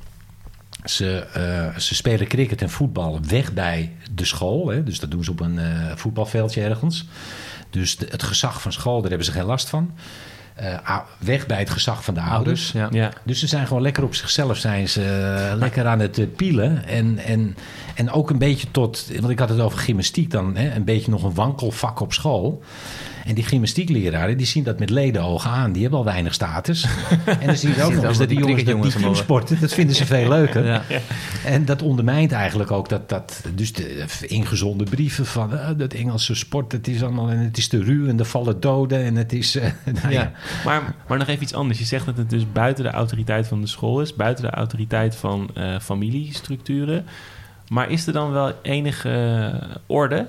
[0.86, 4.68] ze, eh, ze spelen cricket en voetbal weg bij de school.
[4.68, 4.84] Hè?
[4.84, 5.60] Dus dat doen ze op een
[5.96, 7.08] voetbalveldje ergens.
[7.70, 9.92] Dus de- het gezag van school, daar hebben ze geen last van.
[10.58, 12.72] Eh, weg bij het gezag van de ouders.
[12.72, 12.88] ja.
[12.92, 13.12] Ja.
[13.24, 15.02] Dus ze zijn gewoon lekker op zichzelf, zijn ze
[15.52, 16.86] eh, lekker aan het eh, pielen.
[16.86, 17.56] En, en,
[17.96, 21.12] en ook een beetje tot, want ik had het over gymnastiek dan, hè, een beetje
[21.12, 22.64] nog een wankelvak op school.
[23.28, 25.72] En die gymnastiekleraren, die zien dat met ledenogen aan.
[25.72, 26.86] Die hebben al weinig status.
[27.40, 29.74] En dan zie je ook nog eens dat die jongens dat die cricketjongens teamsporten, dat
[29.74, 30.66] vinden ze veel leuker.
[30.78, 30.82] Ja.
[31.46, 36.36] En dat ondermijnt eigenlijk ook dat, dat dus de ingezonde brieven van eh, dat Engelse
[36.36, 39.34] sport, het is allemaal en het is te ruw en er vallen doden en het
[39.34, 39.64] is, eh,
[40.02, 40.22] nou ja.
[40.22, 40.32] Ja.
[40.66, 41.80] Maar, maar nog even iets anders.
[41.80, 45.16] Je zegt dat het dus buiten de autoriteit van de school is, buiten de autoriteit
[45.16, 47.06] van eh, familiestructuren.
[47.68, 49.52] Maar is er dan wel enige
[49.86, 50.28] orde?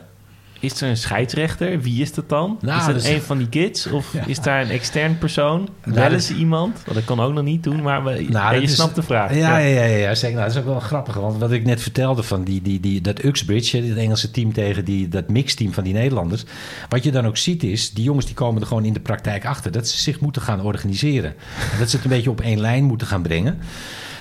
[0.61, 1.81] Is er een scheidsrechter?
[1.81, 2.59] Wie is dat dan?
[2.61, 3.87] Nou, is dat is- een van die kids?
[3.87, 4.27] Of Ja.
[4.27, 5.69] is daar een extern persoon?
[5.85, 6.73] Nou, dat- ze iemand?
[6.85, 9.03] Want dat kan ook nog niet doen, maar we, Nou, ja, je is- snapt de
[9.03, 9.35] vraag.
[9.35, 10.37] Ja, ja, ja, ja, zeker.
[10.37, 11.15] Nou, dat is ook wel grappig.
[11.15, 14.85] Want wat ik net vertelde van die, die, die, dat Uxbridge, het Engelse team tegen
[14.85, 16.45] die, dat mixteam van die Nederlanders.
[16.89, 19.47] Wat je dan ook ziet is, die jongens die komen er gewoon in de praktijk
[19.47, 19.73] achter.
[19.73, 21.35] Dat ze zich moeten gaan organiseren.
[21.73, 23.59] En dat ze het een beetje op één lijn moeten gaan brengen.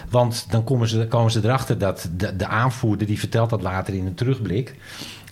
[0.09, 3.93] Want dan komen ze, komen ze erachter dat de, de aanvoerder, die vertelt dat later
[3.93, 4.75] in een terugblik.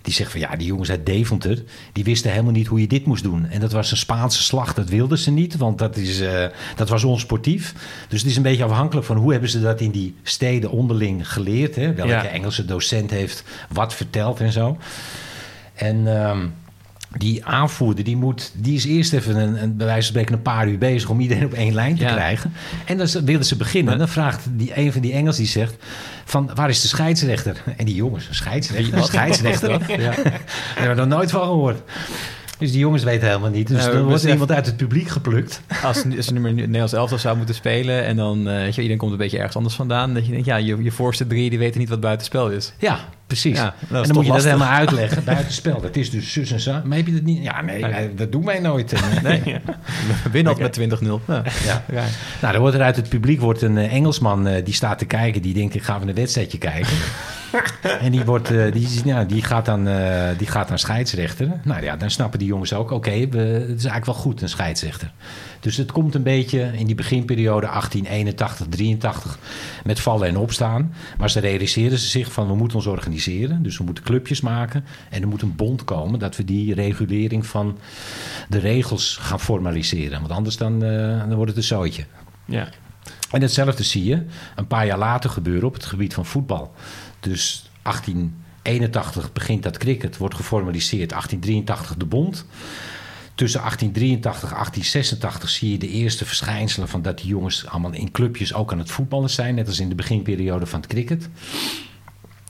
[0.06, 3.06] Die zegt van ja, die jongens uit Deventer, die wisten helemaal niet hoe je dit
[3.06, 3.46] moest doen.
[3.50, 6.46] En dat was een Spaanse slag, dat wilden ze niet, want dat, is, eh,
[6.76, 7.74] dat was onsportief.
[8.08, 11.32] Dus het is een beetje afhankelijk van hoe hebben ze dat in die steden onderling
[11.32, 11.76] geleerd.
[11.76, 11.94] Hè?
[11.94, 12.26] Welke Ja.
[12.26, 14.78] Engelse docent heeft wat verteld en zo.
[15.74, 16.48] En ehm,
[17.18, 20.42] die aanvoerder, die, moet, die is eerst even een, een, bij wijze van spreken een
[20.42, 22.12] paar uur bezig om iedereen op één lijn te Ja.
[22.14, 22.54] krijgen.
[22.86, 23.94] En dan willen ze beginnen.
[23.94, 25.76] En dan vraagt die, een van die Engels die zegt
[26.26, 27.62] van waar is de scheidsrechter?
[27.78, 29.70] En die jongens, scheidsrechter, scheidsrechter.
[30.02, 30.12] ja.
[30.24, 30.42] Daar
[30.76, 31.82] hebben we nog nooit van gehoord.
[32.60, 33.68] Dus die jongens weten helemaal niet.
[33.68, 35.62] Dus Ja, dan wordt er iemand uit het publiek geplukt.
[35.84, 38.06] Als, ze- nu maar Nederlands elftal zou moeten spelen...
[38.06, 40.14] en dan, eh, weet je, iedereen komt een beetje ergens anders vandaan...
[40.14, 42.74] dat je denkt, ja, je, je voorste drie die weten niet wat buitenspel is.
[42.80, 43.58] Ja, precies.
[43.58, 45.24] Ja, en dan moet je dat helemaal uitleggen.
[45.34, 46.82] Buitenspel, dat is dus zus en zo.
[46.84, 47.44] Maar heb je dat niet?
[47.44, 48.94] Ja, nee, dat doen wij nooit.
[49.24, 49.60] Nee, Ja.
[50.24, 51.06] we winnen altijd met 20-0.
[51.28, 51.44] Ja.
[51.66, 51.84] ja.
[51.92, 52.04] Ja.
[52.42, 55.06] Nou, dan wordt er uit het publiek wordt een eh, Engelsman eh, die staat te
[55.06, 55.42] kijken.
[55.42, 56.94] Die denkt, ik ga even een wedstrijdje kijken.
[58.02, 61.48] en die, wordt, eh, die, ja, die, gaat dan, eh, die gaat dan scheidsrechter.
[61.64, 62.92] Nou ja, dan snappen die jongens ook...
[62.92, 65.12] oké, we- het is eigenlijk wel goed, een scheidsrechter.
[65.66, 69.40] Dus het komt een beetje in die beginperiode 1881, 83...
[69.84, 70.94] met vallen en opstaan.
[71.18, 72.48] Maar ze realiseren ze zich van...
[72.48, 74.86] we moeten ons organiseren, dus we moeten clubjes maken...
[75.10, 76.20] en er moet een bond komen...
[76.20, 77.78] dat we die regulering van
[78.50, 80.20] de regels gaan formaliseren.
[80.20, 82.06] Want anders dan, eh, dan wordt het een zootje.
[82.46, 82.70] Ja.
[83.32, 86.74] En hetzelfde zie je een paar jaar later gebeuren op het gebied van voetbal.
[87.20, 91.10] Dus 1881 begint dat cricket, wordt geformaliseerd.
[91.10, 92.46] 1883 de bond.
[93.36, 98.12] Tussen 1883 en 1886 zie je de eerste verschijnselen van dat die jongens allemaal in
[98.12, 99.56] clubjes ook aan het voetballen zijn.
[99.56, 101.30] Net als in de beginperiode van het cricket.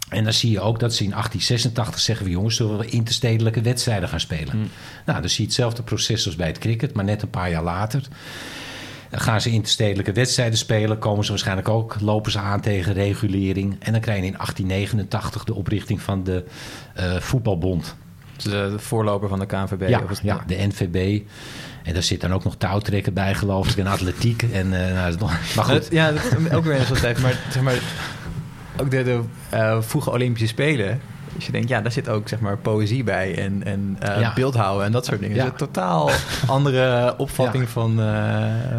[0.10, 3.62] En dan zie je ook dat ze in 1886 zeggen we jongens, zullen we interstedelijke
[3.62, 4.70] wedstrijden gaan spelen.
[5.06, 7.64] Nou, dan zie je hetzelfde proces als bij het cricket, maar net een paar jaar
[7.64, 8.08] later.
[9.12, 11.00] Gaan ze interstedelijke wedstrijden spelen.
[11.00, 13.76] Komen ze waarschijnlijk ook, lopen ze aan tegen regulering.
[13.80, 16.46] En dan krijg je in 1889 de oprichting van de
[16.94, 17.96] eh, voetbalbond.
[18.44, 19.90] De, voorloper van de KNVB.
[19.90, 21.22] Ja, of ja, de NVB.
[21.84, 23.78] En daar zit dan ook nog touwtrekken bij, geloof ik.
[23.78, 24.44] En atletiek.
[24.54, 25.88] En, nou, nog- maar goed.
[25.92, 27.22] ja, dat ook weer een soort even.
[27.22, 27.80] Maar, zeg maar
[28.82, 29.20] ook de, de
[29.50, 31.02] eh, vroege Olympische Spelen.
[31.36, 34.34] Dus je denkt, ja, daar zit ook zeg maar poëzie bij en, en eh, Ja.
[34.34, 35.36] beeldhouden en dat soort dingen.
[35.36, 35.42] Ja.
[35.44, 36.10] Dus een totaal
[36.48, 37.70] andere opvatting Ja.
[37.70, 37.92] van...
[37.92, 38.06] eh,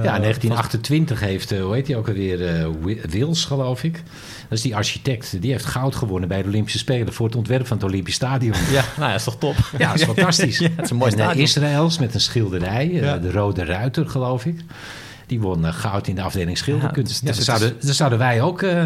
[0.03, 4.03] Ja, 1928 heeft, eh, hoe heet hij ook alweer, eh, Wi- Wils, geloof ik.
[4.49, 5.37] Dat is die architect.
[5.43, 7.13] Die heeft goud gewonnen bij de Olympische Spelen...
[7.13, 8.55] voor het ontwerp van het Olympisch Stadion.
[8.71, 9.55] Ja, nou ja, dat is toch top.
[9.79, 10.59] Ja, dat is fantastisch.
[10.59, 11.45] Het is een mooi en, eh, stadion.
[11.45, 14.61] Israëls met een schilderij, eh, de Rode Ruiter, geloof ik.
[15.27, 17.09] Die won eh, goud in de afdeling schilderkunst.
[17.09, 18.85] dus- Ja, dus dan, het zouden, dan zouden wij ook eh,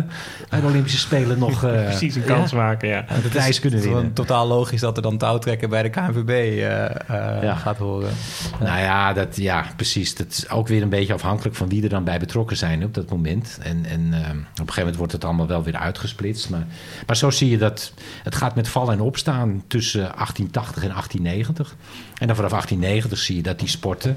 [0.48, 3.04] bij de Olympische Spelen nog eh, Precies een kans maken, ja.
[3.22, 3.92] de prijs kunnen Het is winnen.
[3.92, 7.54] gewoon totaal logisch dat er dan touwtrekken bij de KNVB eh, eh, Ja.
[7.54, 8.10] gaat horen.
[8.60, 10.14] Nou ja, dat, ja, precies.
[10.14, 12.94] Dat is ook weer een beetje afhankelijk van wie er dan bij betrokken zijn op
[12.94, 13.58] dat moment.
[13.62, 16.50] En, en op een gegeven moment wordt het allemaal wel weer uitgesplitst.
[16.50, 16.66] Maar,
[17.06, 21.76] maar zo zie je dat het gaat met vallen en opstaan tussen 1880 en 1890.
[22.18, 24.16] En dan vanaf 1890 zie je dat die sporten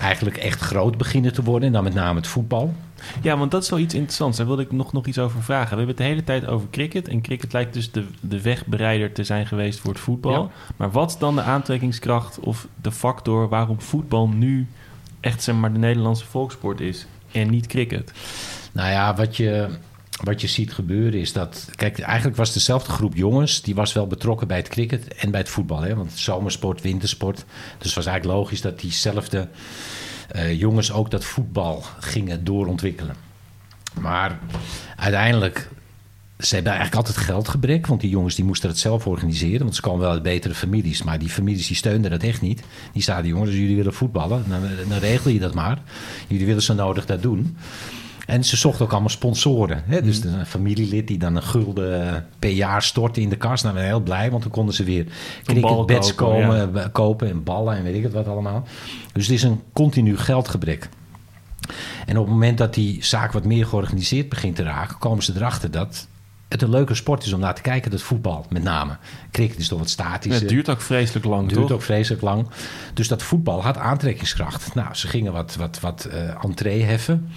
[0.00, 1.66] eigenlijk echt groot beginnen te worden.
[1.66, 2.74] En dan met name het voetbal.
[3.22, 4.36] Ja, want dat is wel iets interessants.
[4.36, 5.70] Daar wilde ik nog, nog iets over vragen.
[5.70, 7.08] We hebben het de hele tijd over cricket.
[7.08, 10.42] En cricket lijkt dus de, de wegbereider te zijn geweest voor het voetbal.
[10.42, 10.50] Ja.
[10.76, 14.66] Maar wat is dan de aantrekkingskracht of de factor waarom voetbal nu
[15.20, 18.12] echt zeg maar, de Nederlandse volkssport is en niet cricket?
[18.72, 19.68] Nou ja, wat je,
[20.22, 21.70] wat je ziet gebeuren is dat...
[21.74, 23.62] Kijk, eigenlijk was dezelfde groep jongens...
[23.62, 25.80] die was wel betrokken bij het cricket en bij het voetbal.
[25.80, 25.94] Hè?
[25.94, 27.44] Want zomersport, wintersport.
[27.78, 29.48] Dus het was eigenlijk logisch dat diezelfde
[30.56, 30.92] jongens...
[30.92, 33.16] ook dat voetbal gingen doorontwikkelen.
[34.00, 34.38] Maar
[34.96, 35.68] uiteindelijk...
[36.38, 39.62] Ze hebben eigenlijk altijd geldgebrek, want die jongens die moesten het zelf organiseren.
[39.62, 42.62] Want ze komen wel uit betere families, maar die families die steunden dat echt niet.
[42.92, 45.78] Die zeiden, jongens, jullie willen voetballen, dan, dan regel je dat maar.
[46.28, 47.56] Jullie willen zo nodig dat doen.
[48.26, 49.82] En ze zochten ook allemaal sponsoren.
[49.86, 50.02] Hè?
[50.02, 53.62] Dus een familielid die dan een gulden eh, per jaar stortte in de kas.
[53.62, 55.06] Nou, we zijn heel blij, want dan konden ze weer
[55.44, 58.66] cricketbeds kopen, komen, eh, kopen en ballen en weet ik het wat allemaal.
[59.12, 60.88] Dus het is een continu geldgebrek.
[62.06, 65.32] En op het moment dat die zaak wat meer georganiseerd begint te raken, komen ze
[65.36, 66.06] erachter dat
[66.48, 68.96] het een leuke sport is om naar te kijken, dat voetbal met name.
[69.30, 70.34] Cricket is toch wat statisch.
[70.40, 71.76] het duurt ook vreselijk lang, Het duurt toch?
[71.76, 72.46] ook vreselijk lang.
[72.94, 74.74] Dus dat voetbal had aantrekkingskracht.
[74.74, 77.28] Nou, ze gingen wat, wat, wat eh entree heffen.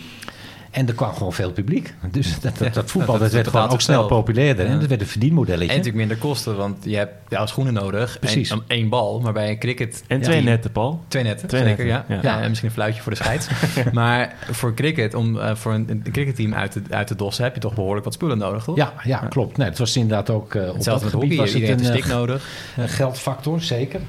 [0.79, 1.93] En er kwam gewoon veel publiek.
[2.11, 4.65] Dus dat, dat, dat voetbal dat- dat, dat werd gewoon ook snel populairder.
[4.65, 4.71] Ja.
[4.71, 5.67] En dat werd een En verdienmodelletje.
[5.67, 8.17] natuurlijk minder kosten, want je hebt jouw schoenen nodig.
[8.19, 8.51] Precies.
[8.51, 10.03] En één bal, maar bij een cricket...
[10.07, 11.03] En twee netten, Paul.
[11.07, 12.21] Twee netten, Twee zeker, netten, ja.
[12.21, 12.29] ja.
[12.37, 12.41] ja.
[12.41, 13.47] En misschien een fluitje voor de scheids.
[13.93, 17.43] maar voor cricket, om eh, voor een, een cricketteam uit te, uit te dossen...
[17.43, 18.75] heb je toch behoorlijk wat spullen nodig, toch?
[18.75, 19.57] Ja, ja, klopt.
[19.57, 22.05] Nee, het was inderdaad ook uh, op dat gebied was het een, een eh, stick
[22.05, 22.47] nodig.
[22.77, 23.99] een geldfactor, zeker.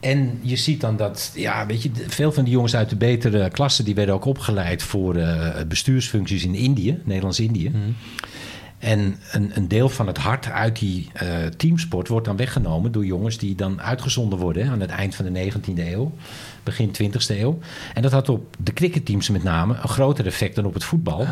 [0.00, 3.50] En je ziet dan dat, ja, weet je, veel van die jongens uit de betere
[3.50, 3.84] klassen...
[3.84, 7.68] die werden ook opgeleid voor eh, bestuursfuncties in Indië, Nederlands-Indië.
[7.68, 7.90] Mhm.
[8.78, 13.06] En een, een deel van het hart uit die eh, teamsport wordt dan weggenomen door
[13.06, 16.12] jongens die dan uitgezonden worden hè, aan het eind van de 19e eeuw,
[16.62, 17.58] begin 20e eeuw.
[17.94, 21.26] En dat had op de cricketteams met name een groter effect dan op het voetbal,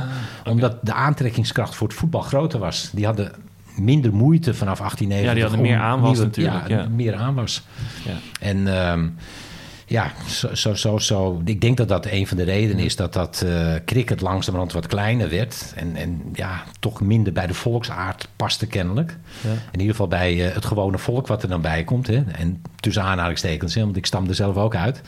[0.44, 2.90] omdat de aantrekkingskracht voor het voetbal groter was.
[2.92, 3.32] Die hadden
[3.78, 5.28] minder moeite vanaf 1890.
[5.28, 6.88] Ja, die hadden meer aanwas nieuwe- natuurlijk, Ja, ja.
[6.88, 7.62] meer aanwas.
[8.04, 8.12] Ja.
[8.40, 9.08] En ehm,
[9.86, 11.40] ja, zo, zo, zo, zo.
[11.44, 14.86] Ik denk dat dat een van de redenen is dat dat eh, cricket langzamerhand wat
[14.86, 15.72] kleiner werd.
[15.76, 19.16] En, en ja, toch minder bij de volksaard paste kennelijk.
[19.40, 19.50] Ja.
[19.50, 22.06] In ieder geval bij eh, het gewone volk wat er dan bij komt.
[22.06, 22.24] Hè.
[22.32, 25.00] En tussen aanhalingstekens, hè, want ik stam er zelf ook uit.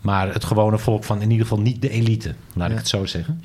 [0.00, 3.06] Maar het gewone volk van in ieder geval niet de elite, laat ik het zo
[3.06, 3.40] zeggen.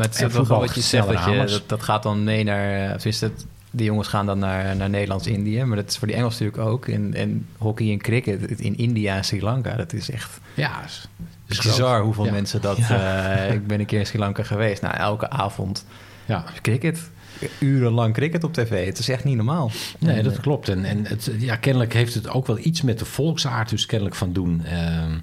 [0.00, 1.50] Maar het is ook wel wat je zegt, dat, je, aanwas.
[1.52, 2.88] dat, dat gaat dan mee naar...
[2.88, 3.22] eh, Of is
[3.70, 5.64] die jongens gaan dan naar, naar Nederlands-Indië.
[5.64, 6.86] Maar dat is voor die Engels natuurlijk ook.
[6.86, 10.38] En, en hockey en cricket in India en Sri Lanka, dat is echt...
[10.54, 11.08] Ja, is,
[11.46, 12.30] bizar hoeveel Ja.
[12.30, 12.78] mensen dat...
[12.78, 14.82] eh, ik ben een keer in Sri Lanka geweest.
[14.82, 15.84] Nou, elke avond
[16.26, 16.44] Ja.
[16.62, 17.10] cricket.
[17.58, 18.86] Urenlang cricket op tv.
[18.86, 19.70] Het is echt niet normaal.
[19.98, 20.68] Nee, dat eh, klopt.
[20.68, 24.16] En, en het, ja, kennelijk heeft het ook wel iets met de volksaard dus kennelijk
[24.16, 24.64] van doen.
[24.64, 25.18] Ehm,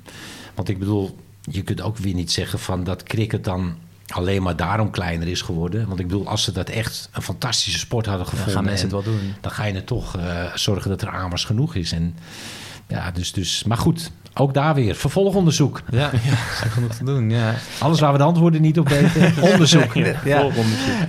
[0.56, 3.76] want ik bedoel, je kunt ook weer niet zeggen van dat cricket dan
[4.08, 5.88] alleen maar daarom kleiner is geworden.
[5.88, 8.56] Want ik bedoel, als ze dat echt een fantastische sport hadden Dan gevonden...
[8.56, 9.34] gaan mensen en het wel doen.
[9.42, 11.92] dan ga je er toch eh, zorgen dat er aanwas genoeg is.
[11.92, 12.16] En,
[12.88, 15.82] ja, dus, dus, maar goed, ook daar weer vervolgonderzoek.
[15.90, 16.36] Ja, ja.
[16.76, 17.30] genoeg te doen.
[17.30, 17.54] Ja.
[17.80, 19.94] Alles waar we de antwoorden niet op weten, onderzoek.
[20.24, 20.50] Ja.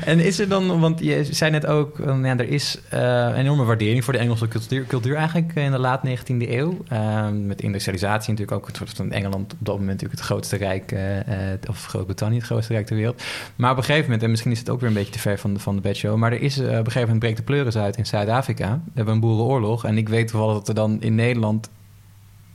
[0.04, 3.34] En is er dan, want je zei net ook, eh, ja, er is eh, een
[3.34, 6.76] enorme waardering voor de Engelse cultuur, cultuur eigenlijk in de laat 19e eeuw.
[6.88, 10.56] Ehm, met industrialisatie natuurlijk ook, het soort van Engeland op dat moment natuurlijk het grootste
[10.56, 13.22] rijk, eh, eh, of Groot-Brittannië het grootste rijk ter wereld.
[13.56, 15.38] Maar op een gegeven moment, en misschien is het ook weer een beetje te ver
[15.38, 17.42] van de, van de bedshow, maar er is eh, op een gegeven moment breekt de
[17.42, 18.80] pleuris uit in Zuid-Afrika.
[18.84, 21.70] We hebben een boerenoorlog en ik weet toevallig dat er dan in Nederland,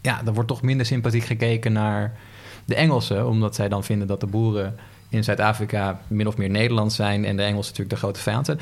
[0.03, 2.17] ja, er wordt toch minder sympathiek gekeken naar
[2.65, 4.75] de Engelsen, omdat zij dan vinden dat de boeren
[5.09, 8.59] in Zuid-Afrika min of meer Nederlands zijn en de Engelsen natuurlijk de grote vijand zijn.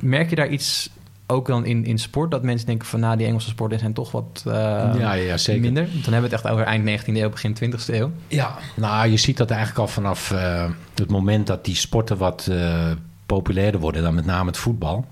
[0.00, 0.90] Merk je daar iets
[1.26, 4.10] ook dan in, in sport dat mensen denken van nou die Engelse sporten zijn toch
[4.10, 4.52] wat eh,
[4.98, 5.62] Ja, ja, zeker.
[5.62, 5.84] minder?
[5.84, 8.10] Dan hebben we het echt over eind 19e eeuw, begin 20e eeuw.
[8.28, 12.46] Ja, nou, je ziet dat eigenlijk al vanaf eh, het moment dat die sporten wat
[12.50, 12.90] eh,
[13.26, 15.06] populairder worden, dan met name het voetbal.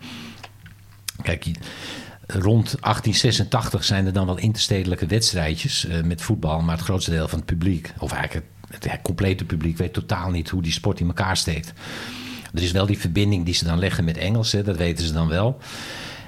[1.23, 1.47] Kijk,
[2.33, 7.29] rond 1886 zijn er dan wel interstedelijke wedstrijdjes eh, met voetbal, maar het grootste deel
[7.29, 11.07] van het publiek, of eigenlijk het, complete publiek, weet totaal niet hoe die sport in
[11.07, 11.73] elkaar steekt.
[12.55, 15.13] Er is wel die verbinding die ze dan leggen met Engels, hè, dat weten ze
[15.13, 15.59] dan wel.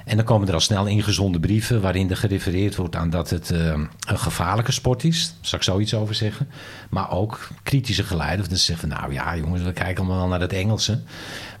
[0.05, 3.51] En dan komen er al snel ingezonde brieven waarin er gerefereerd wordt aan dat het
[3.51, 3.65] eh,
[4.07, 5.27] een gevaarlijke sport is.
[5.27, 6.49] Daar zal ik zoiets over zeggen.
[6.89, 8.03] Maar ook kritische
[8.49, 11.01] dat ze zeggen van nou ja jongens, we kijken allemaal naar het Engelse.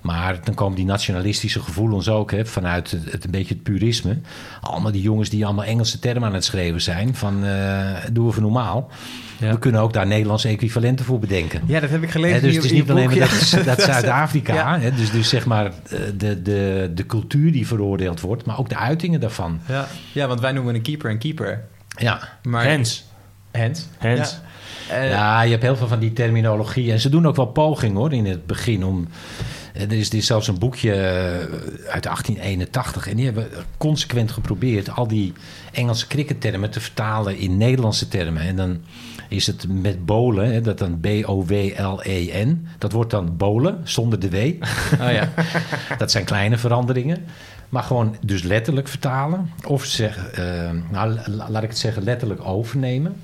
[0.01, 4.17] Maar dan komen die nationalistische gevoelens ook hè, vanuit het, een beetje het purisme.
[4.61, 7.15] Allemaal die jongens die allemaal Engelse termen aan het schrijven zijn.
[7.15, 8.89] Van eh doe even normaal.
[9.41, 9.51] Ja.
[9.51, 11.61] We kunnen ook daar Nederlandse equivalenten voor bedenken.
[11.65, 12.35] Ja, dat heb ik gelezen.
[12.35, 13.63] Hè, dus in het is niet alleen maar dat, ja.
[13.63, 14.53] dat Zuid-Afrika.
[14.53, 14.79] Ja.
[14.79, 18.69] hè, Dus, dus zeg maar eh, de, de, de cultuur die veroordeeld wordt, maar ook
[18.69, 19.59] de uitingen daarvan.
[19.67, 19.87] Ja.
[20.13, 21.63] ja, want wij noemen een keeper een keper.
[21.97, 23.05] Ja, Maar Hens.
[23.51, 23.87] Hens.
[23.97, 24.39] Hens.
[24.89, 24.95] Ja.
[24.95, 26.91] Eh, ja, je hebt heel veel van die terminologie.
[26.91, 29.07] En ze doen ook wel pogingen hoor in het begin om.
[29.73, 30.91] eh, Er is, er is zelfs een boekje
[31.89, 33.07] uit 1881.
[33.07, 35.33] En die hebben consequent geprobeerd al die
[35.71, 38.41] Engelse crickettermen te vertalen in Nederlandse termen.
[38.41, 38.81] En dan
[39.31, 42.67] is het met bolen, hè, dat dan B-O-W-L-E-N.
[42.77, 44.35] Dat wordt dan bolen zonder de W.
[45.01, 45.29] Oh ja.
[45.97, 47.25] Dat zijn kleine veranderingen.
[47.69, 49.49] Maar gewoon dus letterlijk vertalen.
[49.67, 53.15] Of zeg, eh, nou, la- laat ik het zeggen, letterlijk overnemen.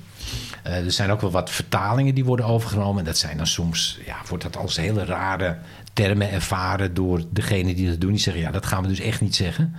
[0.62, 2.98] Eh, er zijn ook wel wat vertalingen die worden overgenomen.
[2.98, 5.56] En dat zijn dan soms, ja, wordt dat als hele rare
[5.92, 8.10] termen ervaren door degene die dat doen.
[8.10, 9.74] Die zeggen, ja, dat gaan we dus echt niet zeggen.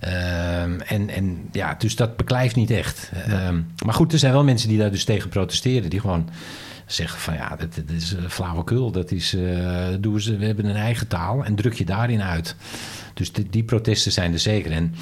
[0.00, 3.10] Ehm, en, en ja, dus dat beklijft niet echt.
[3.26, 5.90] Ehm, maar goed, er zijn wel mensen die daar dus tegen protesteren.
[5.90, 6.28] Die gewoon
[6.86, 8.90] zeggen van ja, dat, is eh, flauwekul.
[8.90, 9.36] Dat is,
[10.00, 12.56] doen ze, we hebben een eigen taal en druk je daarin uit.
[13.14, 14.72] Dus die, die protesten zijn er zeker.
[14.72, 14.94] En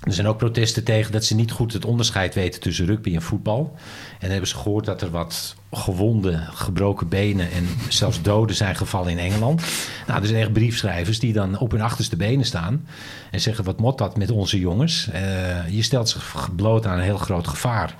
[0.00, 3.22] er zijn ook protesten tegen dat ze niet goed het onderscheid weten tussen rugby en
[3.22, 3.72] voetbal.
[4.12, 8.76] En dan hebben ze gehoord dat er wat gewonden, gebroken benen en zelfs doden zijn
[8.76, 9.62] gevallen in Engeland.
[10.06, 12.86] Nou, er zijn echt briefschrijvers die dan op hun achterste benen staan
[13.30, 15.08] en zeggen: wat mot dat met onze jongens?
[15.12, 17.94] Eh, je stelt zich bloot aan een heel groot gevaar.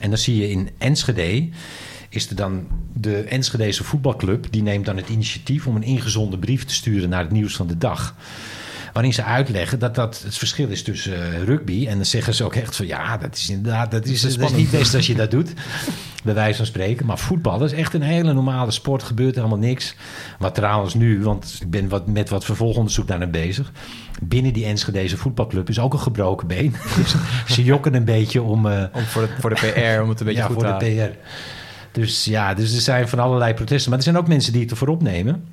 [0.00, 1.48] En dan zie je in Enschede
[2.08, 6.64] is er dan de Enschedese voetbalclub die neemt dan het initiatief om een ingezonden brief
[6.64, 8.14] te sturen naar het nieuws van de dag
[8.96, 11.86] waarin ze uitleggen dat dat het verschil is tussen eh, rugby.
[11.88, 14.52] En dan zeggen ze ook echt van ja, dat is inderdaad, dat is, dat is
[14.52, 15.52] niet best als je dat doet.
[16.24, 17.06] Bij wijze van spreken.
[17.06, 19.02] Maar voetbal is echt een hele normale sport.
[19.02, 19.94] Gebeurt helemaal niks.
[20.38, 23.72] Wat trouwens nu, want ik ben wat, met wat vervolgonderzoek daarna bezig.
[24.22, 26.74] Binnen die Enschedeze voetbalclub is ook een gebroken been.
[26.96, 27.14] Dus
[27.54, 28.66] ze jokken een beetje om...
[28.66, 30.84] eh, Om voor, de, voor de PR, om het een beetje ja, goed voor te
[30.84, 31.10] de.
[31.12, 31.98] PR.
[32.00, 33.90] Dus ja, dus er zijn van allerlei protesten.
[33.90, 35.44] Maar er zijn ook mensen die het ervoor opnemen.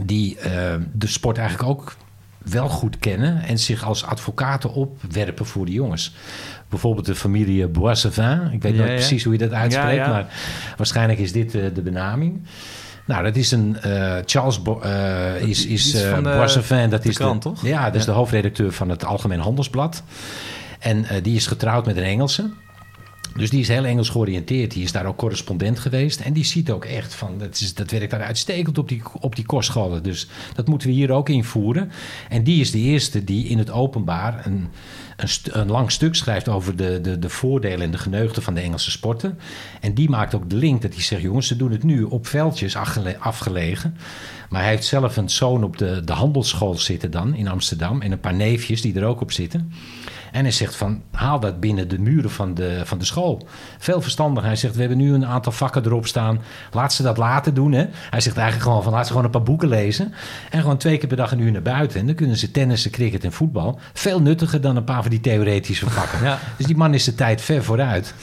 [0.00, 1.96] Die eh, de sport eigenlijk ook
[2.44, 3.42] wel goed kennen.
[3.42, 6.14] En zich als advocaten opwerpen voor de jongens.
[6.68, 8.50] Bijvoorbeeld de familie Boissevin.
[8.52, 8.92] Ik weet Ja, ja.
[8.94, 9.94] precies hoe je dat uitspreekt.
[10.04, 10.08] Ja.
[10.08, 10.26] Maar
[10.76, 12.42] waarschijnlijk is dit eh, de benaming.
[13.06, 13.80] Nou, dat is een...
[13.80, 16.90] eh, Charles Bo- eh, is, is eh, Boissevin.
[16.90, 17.62] Dat de is krant, de, toch?
[17.64, 20.02] Ja, dat is de hoofdredacteur van het Algemeen Handelsblad.
[20.78, 22.50] En eh, die is getrouwd met een Engelse.
[23.40, 24.70] Dus die is heel Engels georiënteerd.
[24.70, 26.20] Die is daar ook correspondent geweest.
[26.20, 29.36] En die ziet ook echt van, dat, is, dat werkt daar uitstekend op die, op
[29.36, 30.02] die kostscholen.
[30.02, 31.90] Dus dat moeten we hier ook invoeren.
[32.28, 34.68] En die is de eerste die in het openbaar een,
[35.16, 35.28] een,
[35.60, 38.90] een lang stuk schrijft over de, de, de voordelen en de geneugten van de Engelse
[38.90, 39.38] sporten.
[39.80, 42.26] En die maakt ook de link dat hij zegt, jongens, ze doen het nu op
[42.26, 43.96] veldjes afgele- afgelegen.
[44.48, 48.02] Maar hij heeft zelf een zoon op de, de handelsschool zitten dan in Amsterdam.
[48.02, 49.72] En een paar neefjes die er ook op zitten.
[50.32, 53.46] En hij zegt van, haal dat binnen de muren van de, van de school.
[53.78, 54.44] Veel verstandig.
[54.44, 56.40] Hij zegt, we hebben nu een aantal vakken erop staan.
[56.72, 57.72] Laat ze dat later doen.
[57.72, 57.84] Hè?
[58.10, 60.12] Hij zegt eigenlijk gewoon van, laat ze gewoon een paar boeken lezen.
[60.50, 62.00] En gewoon twee keer per dag een uur naar buiten.
[62.00, 63.78] En dan kunnen ze tennissen, cricket en voetbal.
[63.92, 66.18] Veel nuttiger dan een paar van die theoretische vakken.
[66.30, 66.38] Ja.
[66.56, 68.14] Dus die man is de tijd ver vooruit.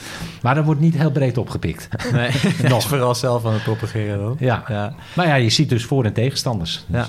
[0.42, 1.88] Maar dat wordt niet heel breed opgepikt.
[2.12, 2.30] Nee,
[2.68, 4.36] nog vooral zelf aan het propageren dan.
[4.38, 4.64] Ja.
[4.68, 4.94] ja.
[5.14, 6.84] Maar ja, je ziet dus voor- en tegenstanders.
[6.86, 7.06] Ja.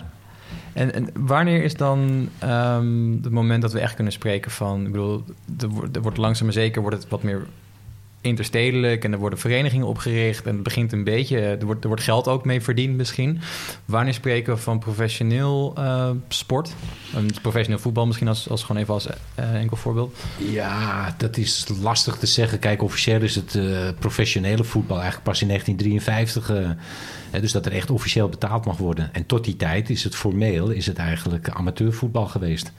[0.80, 4.86] En, en wanneer is dan ehm, het moment dat we echt kunnen spreken van...
[4.86, 5.24] Ik bedoel,
[5.60, 7.48] er wordt, er langzaam maar zeker wordt het wat meer
[8.22, 9.04] interstedelijk...
[9.04, 11.40] en er worden verenigingen opgericht en het begint een beetje...
[11.40, 13.40] Er wordt, er wordt geld ook mee verdiend misschien.
[13.86, 16.74] Wanneer spreken we van professioneel eh, sport?
[17.14, 20.16] Een professioneel voetbal misschien als, als gewoon even als eh, enkel voorbeeld.
[20.38, 22.60] Ja, dat is lastig te zeggen.
[22.60, 26.50] Kijk, officieel is het eh, professionele voetbal eigenlijk pas in 1953.
[26.50, 26.70] eh,
[27.32, 29.10] hè, dus dat er echt officieel betaald mag worden.
[29.14, 32.72] En tot die tijd is het formeel is het eigenlijk amateurvoetbal geweest.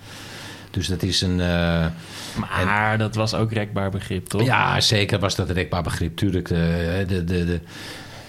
[0.71, 1.41] Dus dat is een.
[1.41, 1.87] eh,
[2.55, 4.43] Maar dat was ook rekbaar begrip, toch?
[4.45, 6.17] ja, zeker was dat een rekbaar begrip.
[6.17, 6.59] Tuurlijk, eh,
[7.09, 7.61] de, de, de,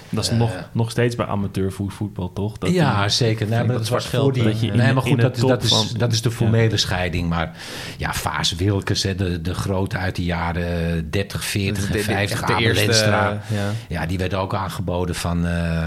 [0.10, 2.58] Dat is Eh, nog, nog steeds bij amateurvoetbal, toch?
[2.58, 3.48] Dat ja, die- zeker.
[3.48, 4.44] Nee, maar dat was voor die.
[4.44, 6.22] dat je in nee, de- maar goed, de dat, is- dat, is, van- dat is
[6.22, 6.36] de ja.
[6.36, 7.30] formele scheiding.
[7.30, 7.52] Maar
[7.98, 12.04] ja, Vaas Wilkes, hè, de, de grote uit de jaren 30, 40 en De- de-
[12.04, 13.42] 50, echt de eerste, ja.
[13.88, 15.86] Ja, die werd ook aangeboden van, eh,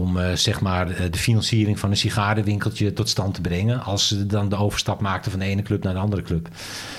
[0.00, 3.82] om eh, zeg maar eh, de financiering van een sigarenwinkeltje tot stand te brengen.
[3.82, 6.48] Als ze dan de overstap maakten van de ene club naar de andere club.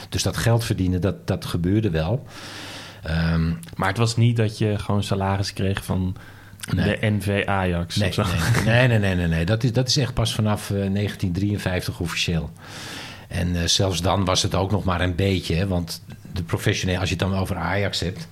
[0.09, 2.25] Dus dat geld verdienen, dat, dat gebeurde wel.
[3.03, 6.15] Ehm, Maar het was niet dat je gewoon salaris kreeg van
[6.75, 6.99] Nee.
[6.99, 7.95] de NV Ajax.
[7.95, 8.11] nee,
[8.65, 9.45] nee, nee, nee, nee, nee.
[9.45, 12.49] Dat, is, dat is echt pas vanaf eh, 1953 officieel.
[13.27, 15.55] En eh, zelfs dan was het ook nog maar een beetje.
[15.55, 18.27] Hè, want de professioneel, als je het dan over Ajax hebt.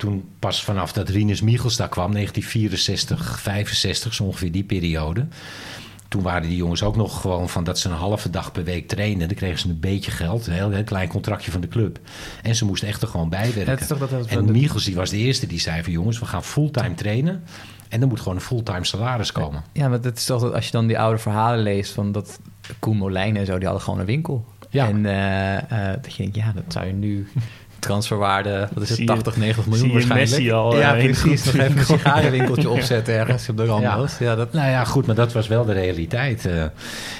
[0.00, 5.26] Toen pas vanaf dat Rinus Michels daar kwam, 1964, 65, zo ongeveer die periode.
[6.08, 8.88] Toen waren die jongens ook nog gewoon van dat ze een halve dag per week
[8.88, 9.28] trainen.
[9.28, 11.98] Dan kregen ze een beetje geld, een heel, heel klein contractje van de club.
[12.42, 13.70] En ze moesten echt er gewoon bij werken.
[13.72, 16.18] Het is toch dat- dat- en Michels die was de eerste die zei van jongens,
[16.18, 17.42] we gaan fulltime trainen.
[17.88, 19.62] En er moet gewoon een fulltime salaris komen.
[19.72, 22.40] Ja, maar dat is toch dat als je dan die oude verhalen leest van dat
[22.78, 24.44] Koen Molijn en zo, die hadden gewoon een winkel.
[24.70, 24.88] Ja.
[24.88, 25.56] En eh,
[25.92, 27.28] eh, dat je denkt, ja, dat zou je nu
[27.80, 30.30] transferwaarde, wat is het, Zie je- 80, 90 miljoen zie waarschijnlijk.
[30.30, 31.44] Messi al, ja, eh, precies.
[31.44, 33.68] Nog even een sigarenwinkeltje opzetten ergens op de Ja.
[33.68, 34.18] Ramblas.
[34.18, 34.34] Ja.
[34.34, 36.46] dat, Nou ja, goed, maar dat was wel de realiteit.
[36.46, 36.62] eh.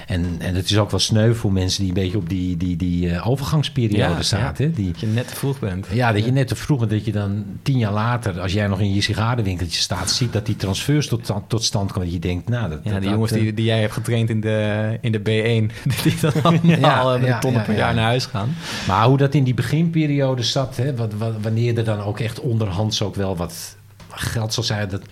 [0.07, 2.77] en, en het is ook wel sneu voor mensen die een beetje op die, die,
[2.77, 4.73] die eh, overgangsperiode Ja, zaten.
[4.75, 5.87] Die, dat je net te vroeg bent.
[5.93, 8.67] ja, dat je net te vroeg bent, dat je dan tien jaar later, als jij
[8.67, 12.05] nog in je sigarenwinkeltje staat, ziet dat die transfers tot, tot stand komen.
[12.11, 14.41] Dat je denkt, nou, dat, Ja, dat- die jongens die, die jij hebt getraind in
[14.41, 17.79] de, in de B1, die dan allemaal met een tonnen per ja.
[17.79, 18.55] jaar naar huis gaan.
[18.87, 23.03] Maar hoe dat in die beginperiode zat, hè, wat, wanneer er dan ook echt onderhands
[23.03, 23.77] ook wel wat
[24.11, 25.03] geld zal zijn, dat,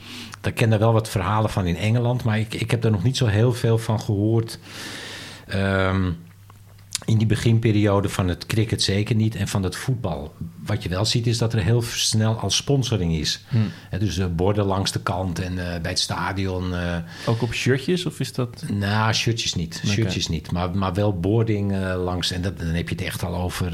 [0.41, 3.03] daar ken er wel wat verhalen van in Engeland, maar ik, ik heb er nog
[3.03, 4.59] niet zo heel veel van gehoord.
[5.47, 6.11] Ehm,
[7.09, 10.35] in die beginperiode van het cricket zeker niet en van het voetbal.
[10.67, 13.45] Wat je wel ziet is dat er heel snel al sponsoring is.
[13.91, 16.75] Hè, dus eh, borden langs de kant en eh, bij het stadion.
[16.75, 16.97] eh,
[17.27, 18.65] Ook op shirtjes of is dat...
[18.73, 19.83] nou, shirtjes niet.
[19.87, 20.53] Shirtjes niet.
[20.53, 22.31] Maar, maar wel boarding langs.
[22.33, 23.73] En dat, dan heb je het echt al over,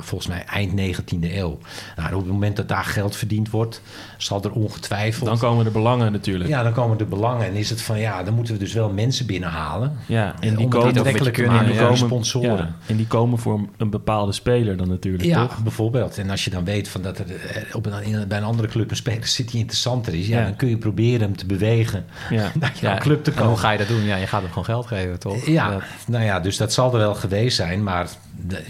[0.00, 1.58] volgens mij, eind 19e eeuw.
[1.96, 3.80] Nou, op het moment dat daar geld verdiend wordt,
[4.16, 5.26] zal er ongetwijfeld.
[5.28, 6.50] Dan komen de belangen natuurlijk.
[6.50, 7.46] ja, dan komen de belangen.
[7.46, 9.96] En is het van ja, dan moeten we dus wel mensen binnenhalen.
[10.06, 12.56] Ja, en Om die komen, aantrekkelijk te en die komen- sponsoren.
[12.56, 15.62] ja, en die komen voor een bepaalde speler dan natuurlijk, Ja, toch?
[15.62, 16.18] bijvoorbeeld.
[16.18, 18.68] En als je dan weet van dat er eh, op een, in- bij een andere
[18.68, 20.44] club een speler zit die interessanter is, ja, Ja.
[20.44, 22.52] dan kun je proberen hem te bewegen Ja.
[22.60, 23.50] naar jouw club te en komen.
[23.52, 24.02] hoe ga je dat doen?
[24.04, 25.46] Ja, je gaat hem gewoon geld geven, toch?
[25.46, 28.08] Ja, Dat- nou ja, dus dat zal er wel geweest zijn, maar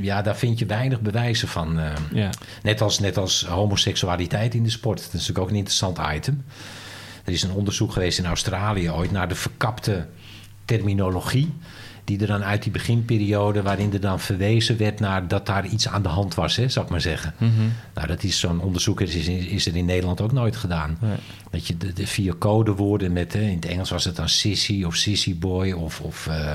[0.01, 1.79] ja, daar vind je weinig bewijzen van.
[1.79, 1.91] eh.
[2.13, 2.31] Ja.
[2.63, 4.97] net, als, net als homoseksualiteit in de sport.
[4.99, 6.45] Dat is natuurlijk ook een interessant item.
[7.25, 10.07] Er is een onderzoek geweest in Australië ooit naar de verkapte
[10.65, 11.55] terminologie.
[12.07, 15.89] Die er dan uit die beginperiode, waarin er dan verwezen werd naar dat daar iets
[15.89, 17.35] aan de hand was, hè, zou ik maar zeggen.
[17.39, 17.53] Mhm.
[17.95, 20.99] Nou, dat is zo'n onderzoek is, is, is er in Nederland ook nooit gedaan.
[21.01, 21.17] Nee.
[21.51, 24.85] Dat je de, de vier codewoorden met, hè, in het Engels was het dan sissy
[24.85, 26.55] of sissy boy of, of eh,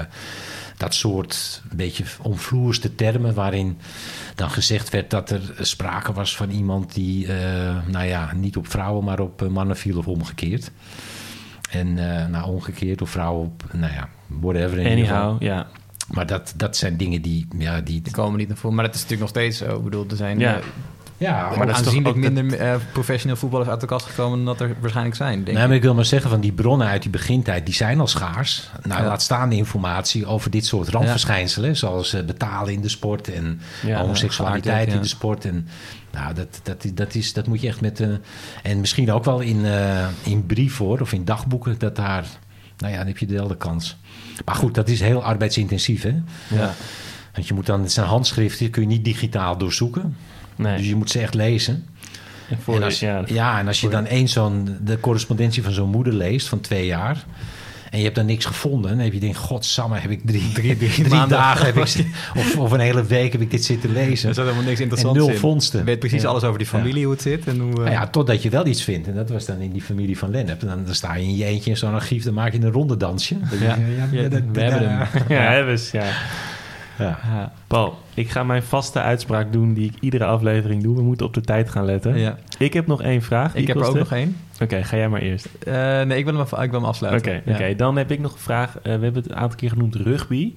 [0.77, 3.77] dat soort een beetje omvloerste termen waarin
[4.35, 8.67] dan gezegd werd dat er sprake was van iemand die, eh, nou ja, niet op
[8.67, 10.71] vrouwen maar op eh, mannen viel of omgekeerd.
[11.71, 14.77] En eh, nou, omgekeerd of vrouwen op, nou ja, whatever.
[14.77, 15.21] in ieder geval.
[15.21, 15.67] Anyhow, ja.
[16.07, 18.75] Maar dat, dat zijn dingen die, ja, die, Die komen niet naar voren.
[18.75, 19.77] Maar dat is natuurlijk nog steeds zo.
[19.77, 20.55] Ik bedoel, er zijn Ja.
[20.55, 20.63] eh,
[21.17, 24.37] ja, maar dat is toch aanzienlijk ook minder eh, professioneel voetballers uit de kast gekomen
[24.37, 25.67] dan dat er waarschijnlijk zijn, denk Nee, ik.
[25.67, 28.69] maar ik wil maar zeggen, van die bronnen uit die begintijd, die zijn al schaars.
[28.83, 29.07] Nou, Ja.
[29.07, 33.99] laat staan de informatie over dit soort randverschijnselen, zoals betalen in de sport en Ja,
[33.99, 35.45] homoseksualiteit in de sport.
[35.45, 35.67] En,
[36.11, 37.99] nou, dat, dat, dat, is, dat moet je echt met...
[37.99, 38.07] eh,
[38.63, 42.25] en misschien ook wel in, eh in brief hoor, of in dagboeken, dat daar...
[42.77, 43.97] Nou ja, dan heb je dezelfde kans.
[44.45, 46.15] Maar goed, dat is heel arbeidsintensief, hè?
[46.55, 46.73] Ja.
[47.33, 50.15] Want je moet dan, het zijn handschriften, die kun je niet digitaal doorzoeken.
[50.55, 50.77] Nee.
[50.77, 51.85] Dus je moet ze echt lezen.
[52.49, 55.71] En voor en als, ja, ja, en als je dan eens zo'n, de correspondentie van
[55.71, 57.25] zo'n moeder leest van twee jaar.
[57.91, 58.89] En je hebt daar niks gevonden.
[58.91, 62.05] Dan heb je denkt, godsamme, heb ik drie, drie, drie, maanden- dagen heb ik,
[62.37, 64.29] of, of een hele week heb ik dit zitten lezen.
[64.29, 65.37] Er zat helemaal niks En interessants nul in.
[65.37, 65.79] vondsten.
[65.79, 66.27] Je weet precies Ja.
[66.27, 67.47] alles over die familie, hoe het zit.
[67.47, 69.07] En hoe, eh, Nou ja, totdat je wel iets vindt.
[69.07, 70.61] En dat was dan in die familie van Lennep.
[70.61, 72.71] En dan, dan sta je in je eentje in zo'n archief, dan maak je een
[72.71, 73.35] rondedansje.
[73.49, 73.77] Dan Ja.
[74.11, 75.07] Ja, dat- we hebben hem.
[75.29, 76.05] ja, hebben ze, ja.
[76.97, 77.19] Ja.
[77.23, 77.51] Ja.
[77.67, 80.95] Paul, ik ga mijn vaste uitspraak doen die ik iedere aflevering doe.
[80.95, 82.17] We moeten op de tijd gaan letten.
[82.17, 82.37] ja.
[82.57, 83.51] Ik heb nog één vraag.
[83.51, 84.35] die Ik heb er ook nog één.
[84.61, 85.47] Oké, ga jij maar eerst.
[85.65, 87.41] Eh, nee, ik wil hem, af- ik wil hem afsluiten.
[87.47, 87.65] oké.
[87.67, 87.73] Ja.
[87.73, 88.75] dan heb ik nog een vraag.
[88.77, 90.53] Eh, we hebben het een aantal keer genoemd rugby.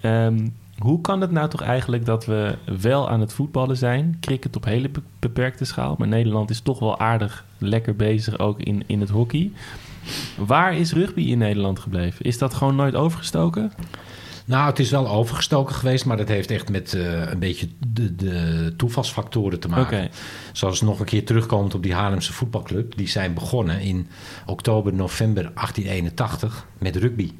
[0.00, 0.46] Ehm,
[0.78, 4.16] hoe kan het nou toch eigenlijk dat we wel aan het voetballen zijn?
[4.20, 5.94] Cricket op hele be- beperkte schaal.
[5.98, 9.50] Maar Nederland is toch wel aardig lekker bezig ook in, in het hockey.
[10.36, 12.24] Waar is rugby in Nederland gebleven?
[12.24, 13.72] Is dat gewoon nooit overgestoken?
[14.46, 18.14] Nou, het is wel overgestoken geweest, maar dat heeft echt met eh, een beetje de,
[18.16, 20.10] de toevalsfactoren te maken.
[20.52, 22.96] Zoals nog een keer terugkomend op die Haarlemse voetbalclub.
[22.96, 24.08] Die zijn begonnen in
[24.46, 27.32] oktober, november 1881 met rugby.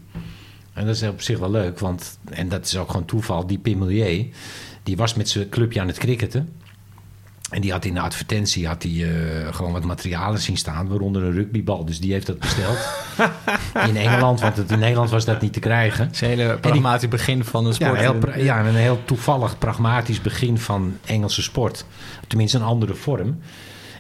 [0.73, 3.59] En dat is op zich wel leuk, want, en dat is ook gewoon toeval, die
[3.59, 4.31] Pim Milieu,
[4.83, 6.53] die was met zijn clubje aan het cricketen.
[7.51, 11.23] En die had in de advertentie had hij, eh, gewoon wat materialen zien staan, waaronder
[11.23, 11.85] een rugbybal.
[11.85, 12.79] Dus die heeft dat besteld
[13.89, 16.05] in Engeland, want het, in Nederland was dat niet te krijgen.
[16.07, 17.91] Het is een hele pragmatisch begin van een sport.
[17.91, 21.85] een heel, pra- ja, en een heel toevallig, pragmatisch begin van Engelse sport.
[22.27, 23.39] Tenminste, een andere vorm.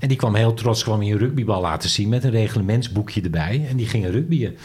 [0.00, 3.66] En die kwam heel trots kwam hij een rugbybal laten zien met een reglementsboekje erbij.
[3.70, 4.56] En die gingen rugbyen.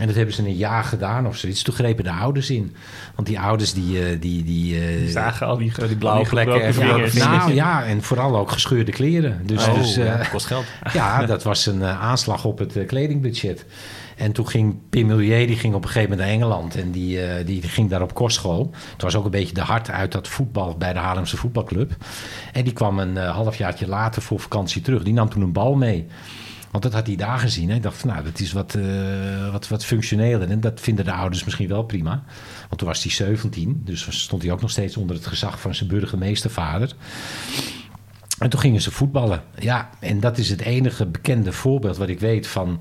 [0.00, 1.62] En dat hebben ze een jaar gedaan of zoiets.
[1.62, 2.74] Toen grepen de ouders in.
[3.14, 4.04] Want die ouders die...
[4.04, 7.12] eh, die, die, eh, die zagen al die, die blauwe plekken en vingers.
[7.12, 9.40] nou ja, en vooral ook gescheurde kleren.
[9.46, 10.64] Dus, oh, dus, eh, ja, kost geld.
[10.92, 13.64] ja, dat was een aanslag op het kledingbudget.
[14.16, 16.76] En toen ging Pim die ging op een gegeven moment naar Engeland.
[16.76, 18.70] En die, eh, die ging daar op kostschool.
[18.92, 21.96] Het was ook een beetje de hart uit dat voetbal bij de Haarlemse voetbalclub.
[22.52, 25.02] En die kwam een eh, halfjaartje later voor vakantie terug.
[25.02, 26.06] Die nam toen een bal mee.
[26.70, 27.70] Want dat had hij daar gezien.
[27.70, 30.50] Hij dacht nou, dat is wat, eh, wat, wat functioneler.
[30.50, 32.24] En dat vinden de ouders misschien wel prima.
[32.68, 33.80] Want toen was hij 17.
[33.84, 36.92] Dus stond hij ook nog steeds onder het gezag van zijn burgemeestervader.
[38.38, 39.42] En toen gingen ze voetballen.
[39.58, 42.80] Ja, en dat is het enige bekende voorbeeld wat ik weet van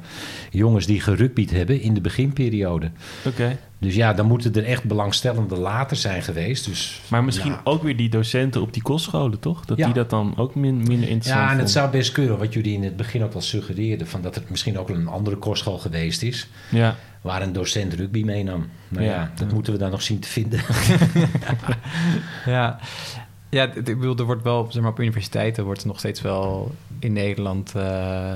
[0.51, 2.91] jongens die gerugbied hebben in de beginperiode.
[3.25, 3.57] Oké.
[3.79, 6.65] Dus ja, dan moeten er echt belangstellenden later zijn geweest.
[6.65, 7.61] Dus, Maar misschien ja.
[7.63, 9.65] ook weer die docenten op die kostscholen, toch?
[9.65, 9.85] Dat Ja.
[9.85, 11.69] die dat dan ook min- minder interessant Ja, en het vonden.
[11.69, 14.79] zou best kunnen, wat jullie in het begin ook al suggereerden, van dat het misschien
[14.79, 18.65] ook een andere kostschool geweest is, Ja, waar een docent rugby meenam.
[18.87, 19.31] Nou ja, Ja.
[19.35, 20.59] dat moeten we dan nog zien te vinden.
[22.45, 22.79] Ja,
[23.55, 26.71] ja ik bedoel, er wordt wel, zeg maar, op universiteiten wordt er nog steeds wel
[26.99, 27.75] in Nederland...
[27.75, 28.33] eh,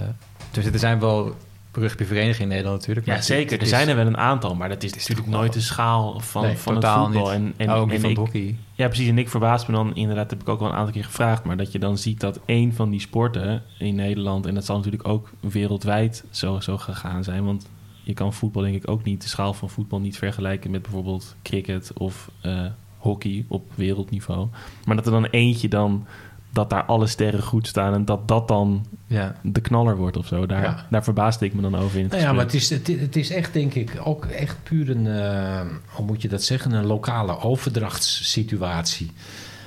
[0.51, 1.35] dus er zijn wel
[1.71, 3.07] rugbyverenigingen in Nederland natuurlijk.
[3.07, 3.57] maar ja zeker.
[3.57, 6.41] Er is zijn er wel een aantal, maar dat is natuurlijk nooit de schaal van,
[6.41, 7.09] Nee, van het voetbal.
[7.09, 7.27] niet.
[7.27, 8.57] En, en, ook niet en van ik, hockey.
[8.73, 9.07] ja, precies.
[9.07, 11.57] En ik verbaas me dan inderdaad, heb ik ook wel een aantal keer gevraagd, maar
[11.57, 15.07] dat je dan ziet dat één van die sporten in Nederland, en dat zal natuurlijk
[15.07, 17.67] ook wereldwijd zo, zo gegaan zijn, want
[18.03, 21.35] je kan voetbal denk ik ook niet, de schaal van voetbal niet vergelijken met bijvoorbeeld
[21.43, 22.65] cricket of eh,
[22.99, 24.47] hockey op wereldniveau.
[24.85, 26.05] Maar dat er dan eentje dan,
[26.53, 29.35] dat daar alle sterren goed staan en dat dat dan Ja.
[29.43, 30.45] de knaller wordt of zo.
[30.45, 30.85] Daar, Ja.
[30.89, 33.15] daar verbaasde ik me dan over in het Nou ja, maar het is, het, het
[33.15, 36.85] is echt, denk ik, ook echt puur een, eh, hoe moet je dat zeggen, een
[36.85, 39.11] lokale overdrachtssituatie.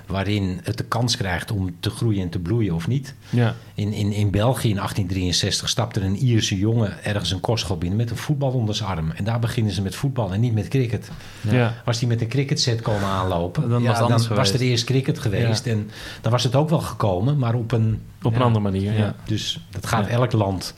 [0.06, 3.14] Waarin het de kans krijgt om te groeien en te bloeien of niet.
[3.30, 7.98] Ja, In, in, in België in 1863 stapte een Ierse jongen ergens een kostschool binnen
[7.98, 9.10] met een voetbal onder zijn arm.
[9.10, 11.10] En daar beginnen ze met voetbal en niet met cricket.
[11.40, 11.74] ja.
[11.84, 15.66] Was hij met een cricketset komen aanlopen, Dan was dan was er eerst cricket geweest.
[15.66, 15.90] En
[16.20, 18.92] dan was het ook wel gekomen, maar op een op een andere manier.
[18.92, 18.98] Ja.
[18.98, 20.10] ja, dus dat gaat Ja.
[20.12, 20.74] elk land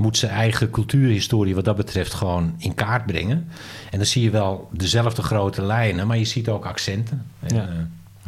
[0.00, 3.48] moet zijn eigen cultuurhistorie wat dat betreft gewoon in kaart brengen.
[3.90, 7.26] En dan zie je wel dezelfde grote lijnen, maar je ziet ook accenten.
[7.40, 7.68] En, Ja.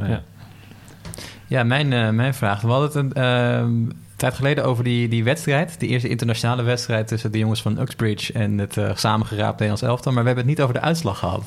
[0.02, 0.22] Eh, Ja.
[1.46, 2.60] Ja, mijn, eh, mijn vraag.
[2.60, 3.88] We hadden het een ehm,
[4.20, 5.74] tijd geleden over die, die wedstrijd.
[5.78, 10.12] Die eerste internationale wedstrijd tussen de jongens van Uxbridge en het eh samengeraapt Nederlands elftal.
[10.12, 11.44] Maar we hebben het niet over de uitslag gehad.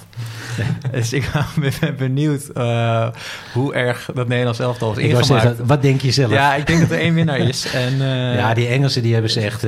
[0.92, 1.32] dus ik
[1.80, 3.08] ben benieuwd eh,
[3.54, 5.26] hoe erg dat Nederlands elftal was ingemaakt.
[5.26, 6.32] zeggen, wat denk je zelf?
[6.32, 7.66] ja, ik denk dat er één winnaar is.
[7.74, 9.62] En, eh, Ja, die Engelsen die hebben ze echt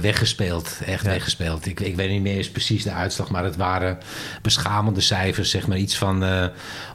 [0.00, 0.78] weggespeeld.
[0.86, 1.10] Echt Ja.
[1.10, 1.66] weggespeeld.
[1.66, 3.98] Ik, ik weet niet meer eens precies de uitslag, maar het waren
[4.42, 5.50] beschamende cijfers.
[5.50, 6.44] Zeg maar iets van eh,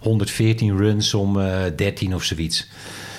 [0.02, 2.68] 114 runs om eh 13 of zoiets.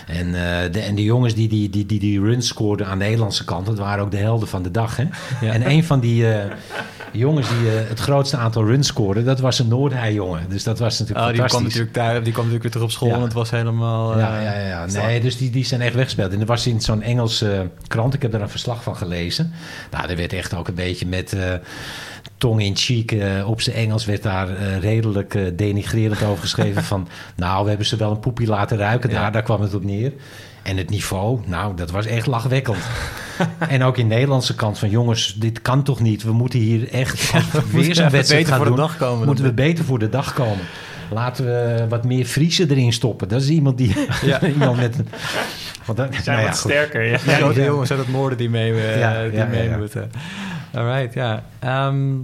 [0.06, 3.04] En, eh, de, en de jongens die die, die, die die runs scoorden aan de
[3.04, 4.96] Nederlandse kant, dat waren ook de helden van de dag.
[4.96, 5.04] Hè?
[5.40, 5.52] Ja.
[5.52, 6.52] En een van die, eh,
[7.12, 10.48] jongens die eh, het grootste aantal runs scoorden, dat was een Noordhei-jongen.
[10.48, 12.92] Dus dat was natuurlijk Oh, die kwam natuurlijk daar, die kwam natuurlijk weer terug op
[12.92, 14.18] school en het was helemaal...
[14.18, 14.84] Ja, ja, ja.
[14.84, 15.06] ja.
[15.06, 16.32] Nee, dus die, die zijn echt weggespeeld.
[16.32, 19.52] En er was in zo'n Engelse krant, ik heb daar een verslag van gelezen.
[19.90, 21.36] Nou, er werd echt ook een beetje met
[22.38, 24.04] tong in cheek eh, op zijn Engels...
[24.04, 27.08] werd daar eh, redelijk eh, denigrerend over geschreven van...
[27.36, 29.10] nou, we hebben ze wel een poepie laten ruiken.
[29.10, 29.20] Ja.
[29.20, 30.12] Daar, daar kwam het op neer.
[30.62, 32.78] En het niveau, nou, dat was echt lachwekkend.
[33.68, 34.90] en ook in de Nederlandse kant van...
[34.90, 36.22] jongens, dit kan toch niet?
[36.22, 38.86] We moeten hier echt we weer zo'n wedstrijd beter gaan voor de doen...
[38.86, 39.26] dag komen.
[39.26, 40.64] moeten we beter voor de dag komen.
[41.10, 43.28] Laten we wat meer Friese erin stoppen.
[43.28, 43.94] Dat is iemand die...
[44.24, 44.46] Ja.
[44.54, 45.08] iemand met een...
[45.84, 46.70] Want dat, Zijn nou ja, wat goed.
[46.70, 47.18] sterker, ja.
[47.26, 49.76] Ja, grote jongens uit het noorden die mee, eh, Ja, die ja, mee ja, ja.
[49.76, 50.10] moeten.
[50.76, 51.42] Alright, ja.
[51.58, 52.14] Ehm,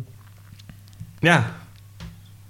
[1.19, 1.45] Ja,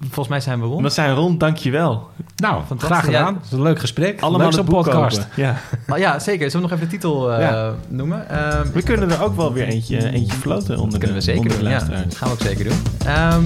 [0.01, 0.83] volgens mij zijn we rond.
[0.83, 2.11] we zijn rond, dankjewel.
[2.37, 3.33] Nou, graag gedaan.
[3.33, 3.35] Ja.
[3.39, 4.21] Het is een leuk gesprek.
[4.21, 5.17] Allemaal leuk zo'n podcast.
[5.19, 5.43] kopen.
[5.43, 5.57] Ja.
[5.93, 6.51] Oh, ja, zeker.
[6.51, 7.75] Zullen we nog even de titel eh, Ja.
[7.89, 8.29] noemen?
[8.29, 11.59] Ehm, We kunnen er ook wel weer eentje, eentje floten onder kunnen we zeker onder
[11.59, 11.69] doen.
[11.69, 12.79] Ja, dat gaan we ook zeker doen.
[13.07, 13.45] Ehm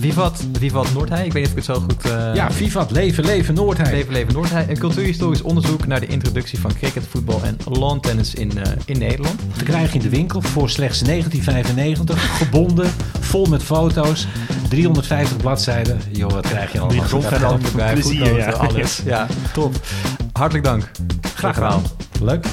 [0.00, 1.24] Vivat, Vivat Noordhei.
[1.26, 2.10] Ik weet niet of ik het zo goed...
[2.10, 3.90] eh, Ja, Vivat, leven, leven Noordheim.
[3.94, 4.66] Leven Leven Noordhei.
[4.68, 9.40] Een cultuurhistorisch onderzoek naar de introductie van cricket, voetbal en lawntennis in, eh, in Nederland.
[9.58, 12.36] Te krijgen in de winkel voor slechts 1995.
[12.36, 12.90] Gebonden,
[13.20, 14.26] vol met foto's.
[14.68, 16.00] 350 bladzijden.
[16.10, 17.04] Joh, wat krijg je allemaal?
[17.92, 18.50] Plezier, ja.
[18.50, 19.00] alles.
[19.04, 19.74] Ja, top.
[20.32, 20.90] Hartelijk dank.
[21.34, 21.82] Graag gedaan.
[22.20, 22.46] Leuk.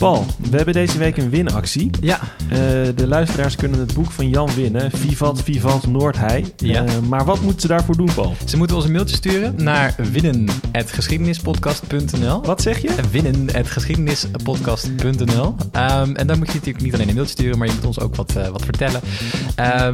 [0.00, 1.90] Paul, we hebben deze week een winactie.
[2.00, 2.56] Ja, Eh,
[2.94, 4.90] de luisteraars kunnen het boek van Jan winnen.
[4.90, 6.44] Vivat, Vivat Noordhei.
[6.56, 6.84] Ja.
[6.84, 8.34] Eh, maar wat moeten ze daarvoor doen, Paul?
[8.46, 12.90] ze moeten ons een mailtje sturen naar winnen.geschiedenispodcast.nl Wat zeg je?
[13.10, 17.84] winnen.geschiedenispodcast.nl Ehm, En dan moet je natuurlijk niet alleen een mailtje sturen, maar je moet
[17.84, 19.00] ons ook wat, eh, wat vertellen.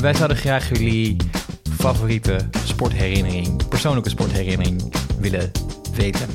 [0.01, 1.17] Wij zouden graag jullie
[1.79, 5.51] favoriete sportherinnering, persoonlijke sportherinnering willen
[5.97, 6.27] weten.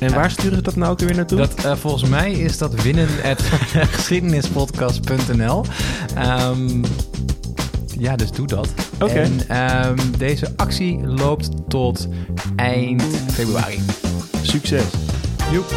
[0.00, 1.38] En waar sturen ze dat nou ook weer naartoe?
[1.38, 5.64] Dat, eh, volgens mij is dat winnen.geschiedenispodcast.nl
[6.14, 6.82] Ehm
[7.98, 8.68] Ja, dus doe dat.
[9.00, 9.12] Oké.
[9.12, 12.08] En ehm, deze actie loopt tot
[12.56, 13.80] eind februari.
[14.42, 14.84] Succes.
[15.52, 15.72] Joep.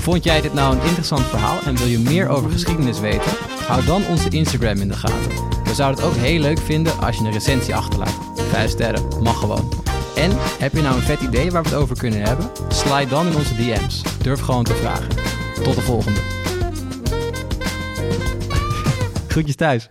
[0.00, 3.32] Vond jij dit nou een interessant verhaal en wil je meer over geschiedenis weten?
[3.68, 5.62] Hou dan onze Instagram in de gaten.
[5.64, 8.18] We zouden het ook heel leuk vinden als je een recensie achterlaat.
[8.34, 9.72] Vijf sterren, mag gewoon.
[10.16, 12.50] En heb je nou een vet idee waar we het over kunnen hebben?
[12.68, 14.02] Slide dan in onze DM's.
[14.22, 15.08] Durf gewoon te vragen.
[15.62, 16.20] Tot de volgende.
[19.28, 19.88] Groetjes thuis.